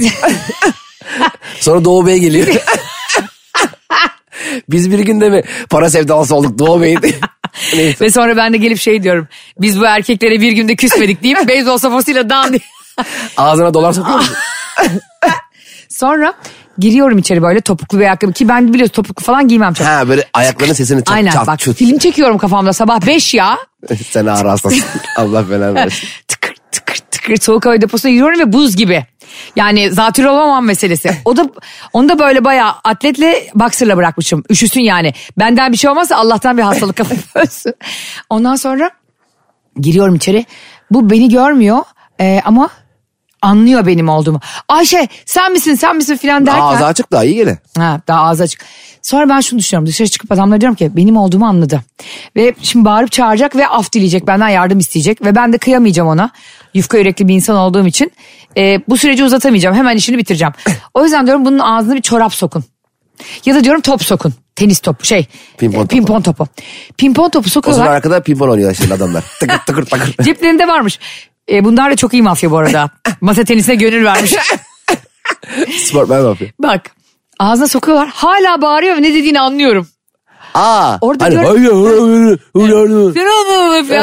[1.59, 2.47] Sonra Doğu Bey geliyor.
[4.69, 6.59] Biz bir günde mi para sevdalısı olduk?
[7.75, 8.05] Neyse.
[8.05, 9.27] Ve sonra ben de gelip şey diyorum.
[9.61, 12.59] Biz bu erkeklere bir günde küsmedik deyip beyzbol sopasıyla dan diye.
[13.37, 14.35] Ağzına dolar sokuyor musun?
[15.89, 16.33] Sonra
[16.79, 19.87] giriyorum içeri böyle topuklu bir ayakkabı ki ben biliyorsun topuklu falan giymem çok.
[19.87, 21.77] Ha böyle ayaklarının sesini çat Aynen çat bak çut.
[21.77, 23.57] film çekiyorum kafamda sabah 5 ya.
[24.09, 24.83] Sen ağır hastasın.
[25.17, 26.07] Allah belanı versin.
[26.27, 29.05] tıkır tıkır tıkır soğuk hava deposuna giriyorum ve buz gibi.
[29.55, 31.09] Yani zatürre olamam meselesi.
[31.25, 31.49] O da
[31.93, 34.43] onu da böyle bayağı atletle boxer'la bırakmışım.
[34.49, 35.13] Üşüsün yani.
[35.37, 37.73] Benden bir şey olmazsa Allah'tan bir hastalık kapı ölsün.
[38.29, 38.91] Ondan sonra
[39.79, 40.45] giriyorum içeri.
[40.91, 41.79] Bu beni görmüyor
[42.19, 42.69] e, ama
[43.41, 44.39] anlıyor benim olduğumu.
[44.67, 46.61] Ayşe sen misin sen misin filan derken.
[46.61, 47.57] Ağzı açık daha iyi gene.
[47.77, 48.65] Ha, daha ağzı açık.
[49.03, 49.87] Sonra ben şunu düşünüyorum.
[49.87, 51.81] Dışarı çıkıp adamlara diyorum ki benim olduğumu anladı.
[52.35, 54.27] Ve şimdi bağırıp çağıracak ve af dileyecek.
[54.27, 55.25] Benden yardım isteyecek.
[55.25, 56.29] Ve ben de kıyamayacağım ona.
[56.73, 58.11] Yufka yürekli bir insan olduğum için.
[58.57, 59.75] e, bu süreci uzatamayacağım.
[59.75, 60.53] Hemen işini bitireceğim.
[60.93, 62.63] O yüzden diyorum bunun ağzına bir çorap sokun.
[63.45, 64.33] Ya da diyorum top sokun.
[64.55, 65.27] Tenis topu şey.
[65.57, 65.95] Pimpon e, topu.
[65.95, 66.47] Pimpon topu.
[66.97, 67.87] Pimpon topu O zaman sokuyorlar.
[67.95, 69.23] arkada pimpon oynuyorlar şimdi adamlar.
[69.39, 70.23] Tıkır tıkır tıkır.
[70.23, 70.99] Ceplerinde varmış.
[71.51, 72.89] E, bunlar da çok iyi mafya bu arada.
[73.21, 74.33] Masa tenisine gönül vermiş.
[75.77, 76.51] Sportman yapıyor.
[76.59, 76.91] Bak
[77.39, 78.07] ağzına sokuyorlar.
[78.07, 79.87] Hala bağırıyor ve ne dediğini anlıyorum.
[80.53, 80.97] Aa.
[81.01, 81.43] Orada hani, gör-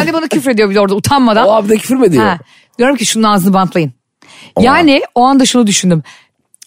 [0.04, 1.48] diye bana küfür ediyor bir de orada utanmadan.
[1.48, 2.24] O abi de küfür mü ediyor?
[2.24, 2.38] Ha,
[2.78, 3.92] diyorum ki şunun ağzını bantlayın.
[4.60, 6.02] Yani o anda şunu düşündüm.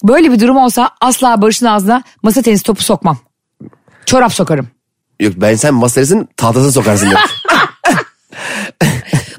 [0.03, 3.17] Böyle bir durum olsa asla Barış'ın ağzına masa tenisi topu sokmam.
[4.05, 4.67] Çorap sokarım.
[5.19, 7.17] Yok ben sen masaresin tahtasını sokarsın dedim.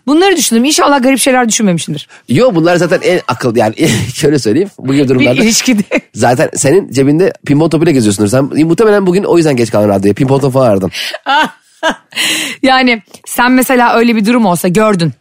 [0.07, 0.65] Bunları düşündüm.
[0.65, 2.09] İnşallah garip şeyler düşünmemişimdir.
[2.29, 3.75] Yok bunlar zaten en akıl yani
[4.15, 4.71] şöyle söyleyeyim.
[4.79, 5.43] Bu gibi Bir durumlarda.
[5.43, 5.83] ilişkide.
[6.15, 8.29] Zaten senin cebinde pimpon topuyla geziyorsundur.
[8.31, 10.15] Sen muhtemelen bugün o yüzden geç kaldın radyoya.
[10.15, 10.91] Pimpon topu aradın.
[12.63, 15.13] yani sen mesela öyle bir durum olsa gördün.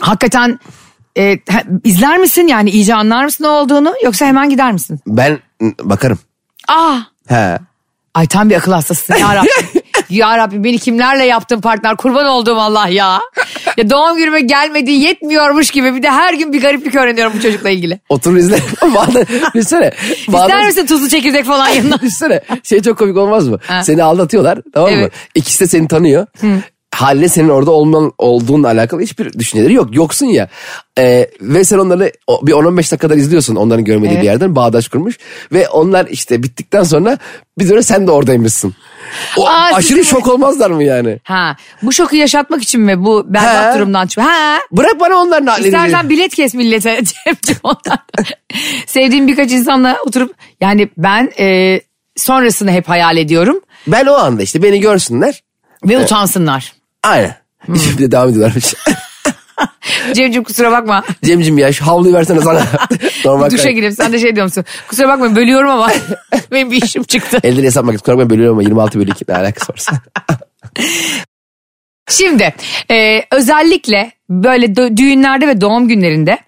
[0.00, 0.58] Hakikaten
[1.18, 1.38] e,
[1.84, 5.00] izler misin yani iyice anlar mısın ne olduğunu yoksa hemen gider misin?
[5.06, 5.38] Ben
[5.82, 6.18] bakarım.
[6.68, 7.58] Aa, He.
[8.14, 9.42] ay tam bir akıl hastasısın ya.
[10.10, 13.20] Ya Rabbi beni kimlerle yaptın partner kurban olduğum Allah ya.
[13.76, 17.70] ya doğum günüme gelmediği yetmiyormuş gibi bir de her gün bir gariplik öğreniyorum bu çocukla
[17.70, 18.00] ilgili.
[18.08, 18.58] Oturur izle.
[18.94, 19.92] Bazen, düşünsene.
[20.28, 21.98] İster misin tuzlu çekirdek falan yanına?
[22.02, 23.58] Düşünsene şey çok komik olmaz mı?
[23.66, 23.82] Ha.
[23.82, 24.96] Seni aldatıyorlar tamam mı?
[25.00, 25.12] Evet.
[25.34, 26.26] İkisi de seni tanıyor.
[26.94, 29.96] Haline senin orada olman, olduğunla alakalı hiçbir düşünceleri yok.
[29.96, 30.48] Yoksun ya.
[30.98, 32.12] Ee, ve sen onları
[32.42, 34.22] bir 10-15 dakikadan izliyorsun onların görmediği Evet.
[34.22, 35.18] bir yerden bağdaş kurmuş.
[35.52, 37.18] Ve onlar işte bittikten sonra
[37.58, 38.74] bir de sen de oradaymışsın.
[39.36, 41.18] O Aa, aşırı şok olmazlar mı yani?
[41.24, 43.78] Ha, bu şoku yaşatmak için mi bu berbat He.
[43.78, 44.28] durumdan çıkıyor?
[44.30, 44.58] Ha.
[44.72, 45.66] Bırak bana onların halini.
[45.66, 47.00] İstersen bilet kes millete
[47.62, 47.98] onlardan.
[48.86, 51.80] Sevdiğim birkaç insanla oturup yani ben e,
[52.16, 55.42] sonrasını hep hayal ediyorum Ben o anda işte beni görsünler.
[55.84, 56.72] ve utansınlar.
[57.02, 57.34] Aynen.
[57.84, 58.74] Şimdi devam ediyorlarmış.
[60.14, 61.04] Cemciğim kusura bakma.
[61.24, 62.62] Cemcim ya şu havluyu versene sana.
[63.24, 64.64] Normal Duşa girip sen de şey diyor musun?
[64.88, 65.90] Kusura bakma bölüyorum ama
[66.52, 67.38] benim bir işim çıktı.
[67.42, 69.92] Elleri hesap makinesi kullanmayı bölüyorum ama 26 bölü 2 ne alakası varsa.
[72.10, 72.54] Şimdi
[72.90, 76.38] e, özellikle böyle düğünlerde ve doğum günlerinde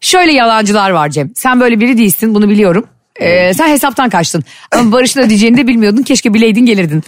[0.00, 1.30] şöyle yalancılar var Cem.
[1.34, 2.86] Sen böyle biri değilsin bunu biliyorum.
[3.20, 4.44] E, sen hesaptan kaçtın.
[4.72, 6.02] Ama Barış'ın ödeyeceğini de bilmiyordun.
[6.02, 7.02] Keşke bileydin gelirdin.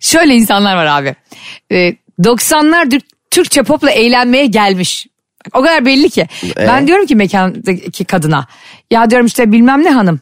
[0.00, 1.14] Şöyle insanlar var abi.
[1.72, 5.06] E, 90'lar Türk- Türkçe popla eğlenmeye gelmiş.
[5.54, 6.26] O kadar belli ki.
[6.56, 8.46] Ben diyorum ki mekandaki kadına.
[8.90, 10.20] Ya diyorum işte bilmem ne hanım.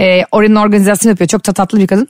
[0.00, 1.28] E, oranın organizasyonu yapıyor.
[1.28, 2.08] Çok da tatlı bir kadın.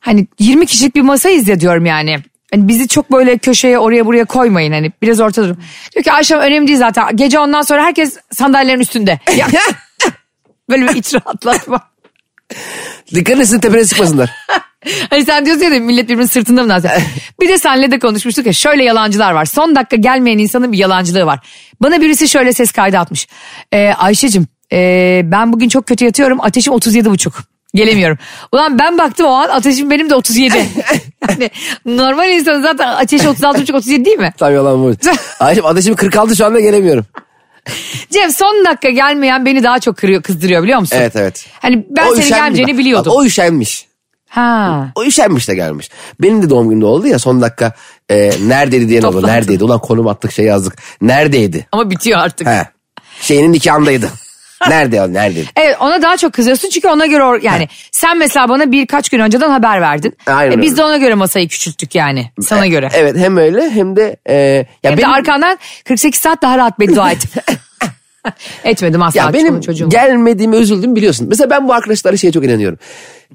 [0.00, 2.16] Hani 20 kişilik bir masayız ya diyorum yani.
[2.52, 5.58] Hani bizi çok böyle köşeye oraya buraya koymayın hani biraz ortada durun.
[5.94, 7.16] Diyor ki Ayşem önemli değil zaten.
[7.16, 9.18] Gece ondan sonra herkes sandalyelerin üstünde.
[9.36, 9.46] Ya,
[10.70, 11.91] böyle bir iç rahatlatma.
[13.14, 14.30] Dikkat etsin tepene sıkmasınlar.
[15.10, 17.02] Hani sen diyorsun ya millet birbirinin sırtında mı zaten.
[17.40, 19.44] Bir de senle de konuşmuştuk ya şöyle yalancılar var.
[19.44, 21.40] Son dakika gelmeyen insanın bir yalancılığı var.
[21.80, 23.28] Bana birisi şöyle ses kaydı atmış.
[23.72, 27.34] Ee, Ayşe'cim ee, ben bugün çok kötü yatıyorum ateşim 37 buçuk.
[27.74, 28.18] Gelemiyorum.
[28.52, 30.54] Ulan ben baktım o an ateşim benim de 37.
[31.28, 31.50] yani
[31.86, 34.32] normal insanın zaten ateşi 36 buçuk 37 değil mi?
[34.38, 34.92] Tam yalan bu.
[35.40, 37.06] Ayşem ateşim 46 şu anda gelemiyorum.
[38.10, 40.96] Cem son dakika gelmeyen beni daha çok kırıyor, kızdırıyor biliyor musun?
[41.00, 41.46] Evet evet.
[41.60, 43.12] Hani ben O üşenmiş gelmeyeceğini biliyordum.
[43.12, 43.86] Bak, o üşenmiş.
[44.28, 44.92] Ha.
[44.94, 45.90] O üşenmiş de gelmiş.
[46.20, 47.72] Benim de doğum günümde oldu ya son dakika
[48.08, 49.26] e, neredeydi diyen oldu.
[49.26, 49.64] Neredeydi?
[49.64, 50.78] Ulan konum attık şey yazdık.
[51.00, 51.66] Neredeydi?
[51.72, 52.46] Ama bitiyor artık.
[52.46, 52.68] He.
[53.20, 54.08] Şeyinin nikahındaydı.
[54.68, 55.12] Nerede o?
[55.12, 55.48] Neredeydi?
[55.56, 59.18] Evet ona daha çok kızıyorsun çünkü ona göre or- yani sen mesela bana birkaç gün
[59.20, 60.16] önceden haber verdin.
[60.26, 60.76] Aynen E, biz öyle.
[60.82, 62.88] de ona göre masayı küçülttük yani sana göre.
[62.94, 66.80] Evet hem öyle hem de e, ya Hem de benim, arkandan 48 saat daha rahat
[66.80, 67.18] beddua et.
[68.64, 69.20] Etmedim asla.
[69.20, 69.88] ya benim çocuğum.
[69.88, 71.26] gelmediğimi üzüldüm biliyorsun.
[71.30, 72.78] Mesela ben bu arkadaşlara şeye çok inanıyorum.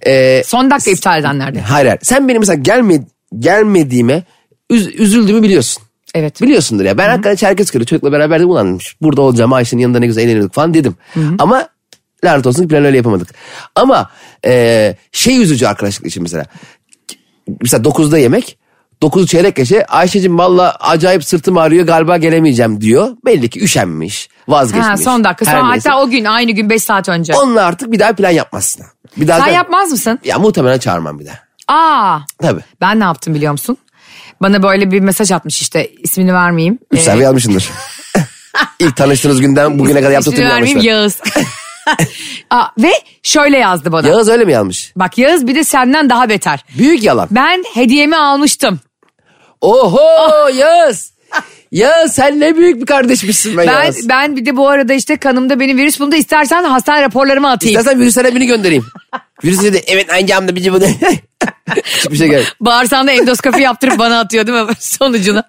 [0.05, 1.61] E, Son dakika iptal edenlerde.
[1.61, 1.99] hayır hayır.
[2.03, 2.93] Sen benim mesela gelme,
[3.39, 4.23] gelmediğime
[4.71, 5.83] üz- üzüldüğümü biliyorsun.
[6.17, 6.41] Evet.
[6.41, 6.97] Biliyorsundur ya.
[6.97, 8.95] Ben hakikaten Çerkezköy'de çocukla beraber de ulanmış.
[9.01, 10.95] Burada olacağım Ayşe'nin yanında ne güzel eğleniyorduk falan dedim.
[11.39, 11.69] Ama
[12.25, 13.27] lanet olsun ki plan öyle yapamadık.
[13.75, 14.09] Ama
[14.45, 16.45] e, şey üzücü arkadaşlık için mesela.
[17.61, 18.57] Mesela 9'da yemek.
[19.01, 23.17] 9 çeyrek geçe Ayşe'cim valla acayip sırtım ağrıyor galiba gelemeyeceğim diyor.
[23.25, 24.87] Belli ki üşenmiş vazgeçmiş.
[24.87, 25.51] Ha, son dakika.
[25.51, 25.89] Her Son, neyse.
[25.89, 27.33] hatta o gün aynı gün 5 saat önce.
[27.35, 28.85] Onunla artık bir daha plan yapmazsın.
[29.17, 30.19] Bir daha Sen da- yapmaz mısın?
[30.23, 31.37] Ya muhtemelen çağırmam bir daha.
[31.67, 32.19] Aa.
[32.41, 32.61] Tabii.
[32.81, 33.77] Ben ne yaptım biliyor musun?
[34.41, 36.79] Bana böyle bir mesaj atmış işte ismini vermeyeyim.
[36.91, 37.69] Üç Ee, sayfa yazmışsındır.
[38.79, 41.31] İlk tanıştığınız günden bugüne kadar yaptığı tüm ismini vermeyeyim yanlışlar.
[41.35, 41.47] Yağız.
[42.49, 42.91] Aa, ve
[43.23, 44.07] şöyle yazdı bana.
[44.07, 44.91] Yağız öyle mi yazmış?
[44.95, 46.65] Bak Yağız bir de senden daha beter.
[46.77, 47.27] Büyük yalan.
[47.31, 48.79] Ben hediyemi almıştım.
[49.61, 51.11] Oho Yağız.
[51.71, 54.09] Yağız sen ne büyük bir kardeşmişsin ben, Ben Yağız.
[54.09, 56.15] ben bir de bu arada işte kanımda benim virüs bulundu.
[56.15, 57.79] İstersen hastane raporlarımı atayım.
[57.79, 58.85] İstersen virüs alemini göndereyim.
[59.43, 60.79] virüs dedi evet hangi amda bici bu
[61.97, 62.43] Hiçbir şey gel.
[62.59, 65.43] Bağırsağında endoskopi yaptırıp bana atıyor değil mi sonucunu?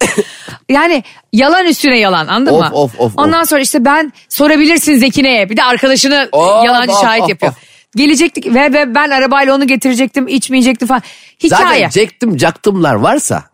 [0.68, 2.66] Yani yalan üstüne yalan anladın Of, mı?
[2.72, 3.12] of, of, of.
[3.16, 7.52] Ondan sonra işte ben sorabilirsin Zekine'ye bir de arkadaşını Of, yalancı of, şahit of, yapıyor.
[7.52, 7.58] of.
[7.96, 11.02] Gelecektik ve, ve ben arabayla onu getirecektim içmeyecektim falan.
[11.42, 11.86] Hikaye.
[11.86, 13.44] Zaten Jack'tım caktımlar varsa.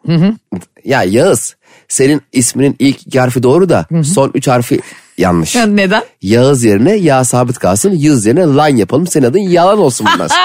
[0.85, 1.57] Ya Yağız
[1.89, 4.81] senin isminin ilk iki harfi doğru da son üç harfi
[5.19, 5.57] yanlış.
[5.69, 6.03] Neden?
[6.23, 7.93] Yağız yerine yağ sabit kalsın.
[7.97, 9.07] Yağız yerine lan yapalım.
[9.07, 10.29] Senin adın yalan olsun bundan.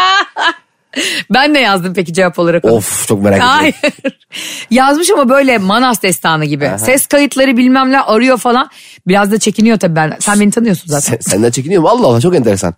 [1.29, 2.65] Ben ne yazdım peki cevap olarak?
[2.65, 2.73] onu?
[2.73, 3.55] of çok merak ediyorum.
[3.57, 3.75] Hayır.
[4.71, 6.71] Yazmış ama böyle Manas destanı gibi.
[6.77, 8.69] Ses kayıtları bilmem ne arıyor falan.
[9.07, 10.17] Biraz da çekiniyor tabii ben.
[10.19, 11.17] Sen beni tanıyorsun zaten.
[11.21, 11.87] Sen, senden çekiniyorum.
[11.87, 12.73] Allah Allah çok enteresan.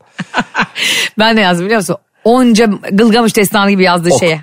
[1.20, 1.96] Ben de yazdım biliyor musun?
[2.24, 4.20] Onca Gılgamış destanı gibi yazdığı Ok.
[4.20, 4.42] şeye.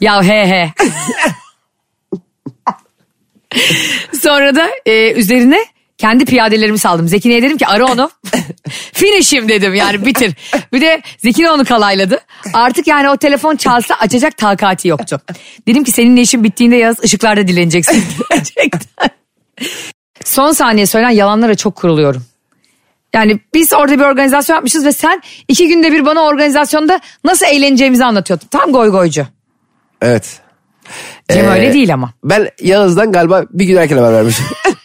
[0.00, 0.72] Ya he he.
[4.20, 5.64] Sonra da e, üzerine
[5.98, 7.08] kendi piyadelerimi saldım.
[7.08, 8.10] Zekine'ye dedim ki ara onu.
[8.92, 10.34] Finish'im dedim yani bitir.
[10.72, 12.20] Bir de Zekine onu kalayladı.
[12.52, 15.20] Artık yani o telefon çalsa açacak takati yoktu.
[15.66, 18.04] Dedim ki seninle işin bittiğinde yaz ışıklarda dileneceksin.
[18.30, 19.10] Gerçekten.
[20.24, 22.24] Son saniye söylenen yalanlara çok kuruluyorum.
[23.14, 28.04] Yani biz orada bir organizasyon yapmışız ve sen iki günde bir bana organizasyonda nasıl eğleneceğimizi
[28.04, 28.46] anlatıyordun.
[28.46, 29.26] Tam goy goycu.
[30.02, 30.40] Evet.
[31.32, 32.12] Cem Ee, öyle değil ama.
[32.24, 34.44] Ben Yağız'dan galiba bir gün erken haber vermişim.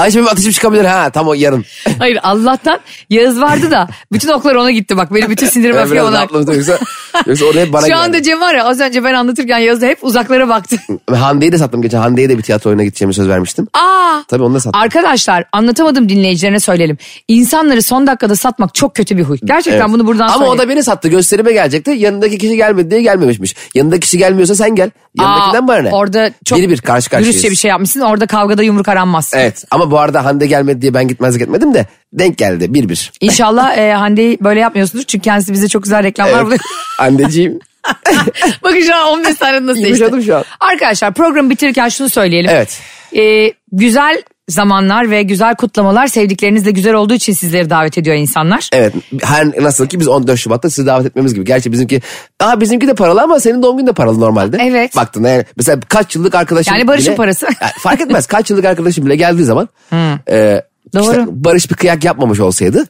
[0.00, 1.64] Ayşe benim ateşim çıkabilir ha tam o yarın.
[1.98, 2.80] Hayır Allah'tan
[3.10, 5.14] Yağız vardı da bütün oklar ona gitti bak.
[5.14, 6.54] Benim bütün sinirim öfke biraz ona.
[6.54, 6.78] yoksa,
[7.26, 7.98] yoksa oraya bana Şu geldi.
[7.98, 10.76] anda Cem var ya az önce ben anlatırken Yağız da hep uzaklara baktı.
[11.14, 11.98] Hande'yi de sattım geçen.
[11.98, 13.66] Hande'ye de bir tiyatro oyuna gideceğimi söz vermiştim.
[13.74, 14.22] Aa.
[14.28, 14.80] Tabii onu da sattım.
[14.80, 16.98] Arkadaşlar anlatamadım dinleyicilerine söyleyelim.
[17.28, 19.38] İnsanları son dakikada satmak çok kötü bir huy.
[19.44, 19.90] Gerçekten Evet.
[19.92, 20.54] bunu buradan Ama söyleyeyim.
[20.54, 21.08] o da beni sattı.
[21.08, 21.90] Gösterime gelecekti.
[21.90, 23.54] Yanındaki kişi gelmedi diye gelmemişmiş.
[23.74, 24.90] Yanındaki kişi gelmiyorsa sen gel.
[25.18, 25.90] Yanındakinden Aa, bana ne?
[25.90, 27.26] Orada çok Biri bir karşı karşıyayız.
[27.34, 28.00] dürüstçe bir şey yapmışsın.
[28.00, 29.30] Orada kavgada yumruk aranmaz.
[29.34, 33.12] Evet ama bu arada Hande gelmedi diye ben gitmezlik etmedim de denk geldi bir bir.
[33.20, 35.06] İnşallah e, Hande'yi böyle yapmıyorsunuz.
[35.06, 36.44] Çünkü kendisi bize çok güzel reklamlar Evet.
[36.44, 36.60] buluyor.
[36.98, 37.58] Anneciğim.
[38.62, 39.80] Bakın şu an 15 saniye nasıl.
[39.80, 40.44] Yumuşadım şu an.
[40.60, 42.50] Arkadaşlar programı bitirirken şunu söyleyelim.
[42.50, 42.80] Evet.
[43.16, 48.68] E, güzel zamanlar ve güzel kutlamalar sevdiklerinizle güzel olduğu için sizleri davet ediyor insanlar.
[48.72, 51.44] Evet her nasıl ki biz 14 Şubat'ta sizi davet etmemiz gibi.
[51.44, 52.00] Gerçi bizimki
[52.40, 54.58] Aa, bizimki de paralı ama senin doğum günün de paralı normalde.
[54.60, 54.96] Evet.
[54.96, 57.46] Baktın yani mesela kaç yıllık arkadaşım Yani Barış'ın bile- parası.
[57.78, 59.68] Fark etmez kaç yıllık arkadaşım bile geldiği zaman
[60.30, 60.62] e,
[60.94, 61.02] Doğru.
[61.02, 62.84] işte Barış bir kıyak yapmamış olsaydı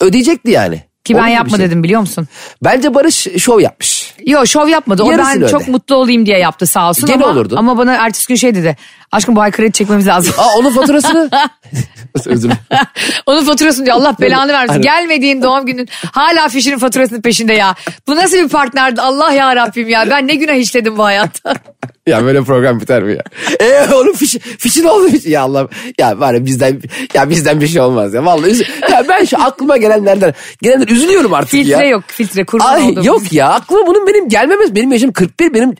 [0.00, 0.82] ödeyecekti yani.
[1.04, 1.66] Ki ben yapma şey.
[1.66, 2.28] dedim biliyor musun?
[2.64, 4.14] Bence Barış şov yapmış.
[4.26, 5.02] Yo şov yapmadı.
[5.02, 5.50] O Yarısını ben öde.
[5.50, 7.54] çok mutlu olayım diye yaptı sağ olsun Gene ama, olurdu.
[7.58, 8.76] ama bana ertesi gün şey dedi.
[9.12, 10.34] Aşkım bu ay kredi çekmemiz lazım.
[10.38, 11.30] Aa onun faturasını.
[12.26, 12.58] Özür dilerim.
[13.26, 14.82] Onun faturasını diyor Allah belanı versin.
[14.82, 17.74] Gelmediğin doğum günün hala fişinin faturasının peşinde ya.
[18.06, 20.10] Bu nasıl bir partnerdi Allah ya Rabbim ya.
[20.10, 21.54] Ben ne günah işledim bu hayatta.
[22.08, 23.22] ya böyle program biter mi ya?
[23.60, 25.08] Eee onun fişi, fişi ne oldu?
[25.08, 25.30] Fişi?
[25.30, 25.68] Ya Allah.
[25.98, 26.80] Ya ya bizden,
[27.14, 28.24] ya bizden bir şey olmaz ya.
[28.24, 31.62] Vallahi ya ben şu aklıma gelenlerden, gelenler üzülüyorum artık ya.
[31.64, 33.02] Filtre yok filtre kurban Ay, oldum.
[33.04, 34.74] yok ya aklıma bunun benim gelmemez.
[34.74, 35.74] Benim yaşım 41 benim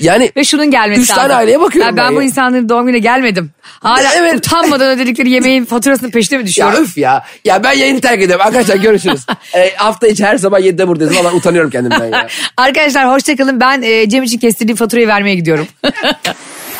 [0.00, 2.26] yani Ve şunun gelmesi Üç tane aileye bakıyorum Ya ben ben bu ya.
[2.26, 3.50] insanların doğum gününe gelmedim.
[3.62, 4.34] Hala Evet.
[4.34, 6.82] utanmadan ödedikleri yemeğin faturasının peşine mi ya düşüyorum?
[6.82, 7.24] öf ya.
[7.44, 8.46] Ya ben yayını terk ediyorum.
[8.46, 9.20] Arkadaşlar görüşürüz.
[9.54, 11.16] e, hafta içi her sabah 7'de buradayız.
[11.16, 12.26] Valla utanıyorum kendimden ya.
[12.56, 13.60] Arkadaşlar hoşçakalın.
[13.60, 15.63] Ben e, Cem için kestirdiğim faturayı vermeye gidiyorum.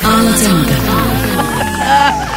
[0.04, 0.74] Anlatamadım.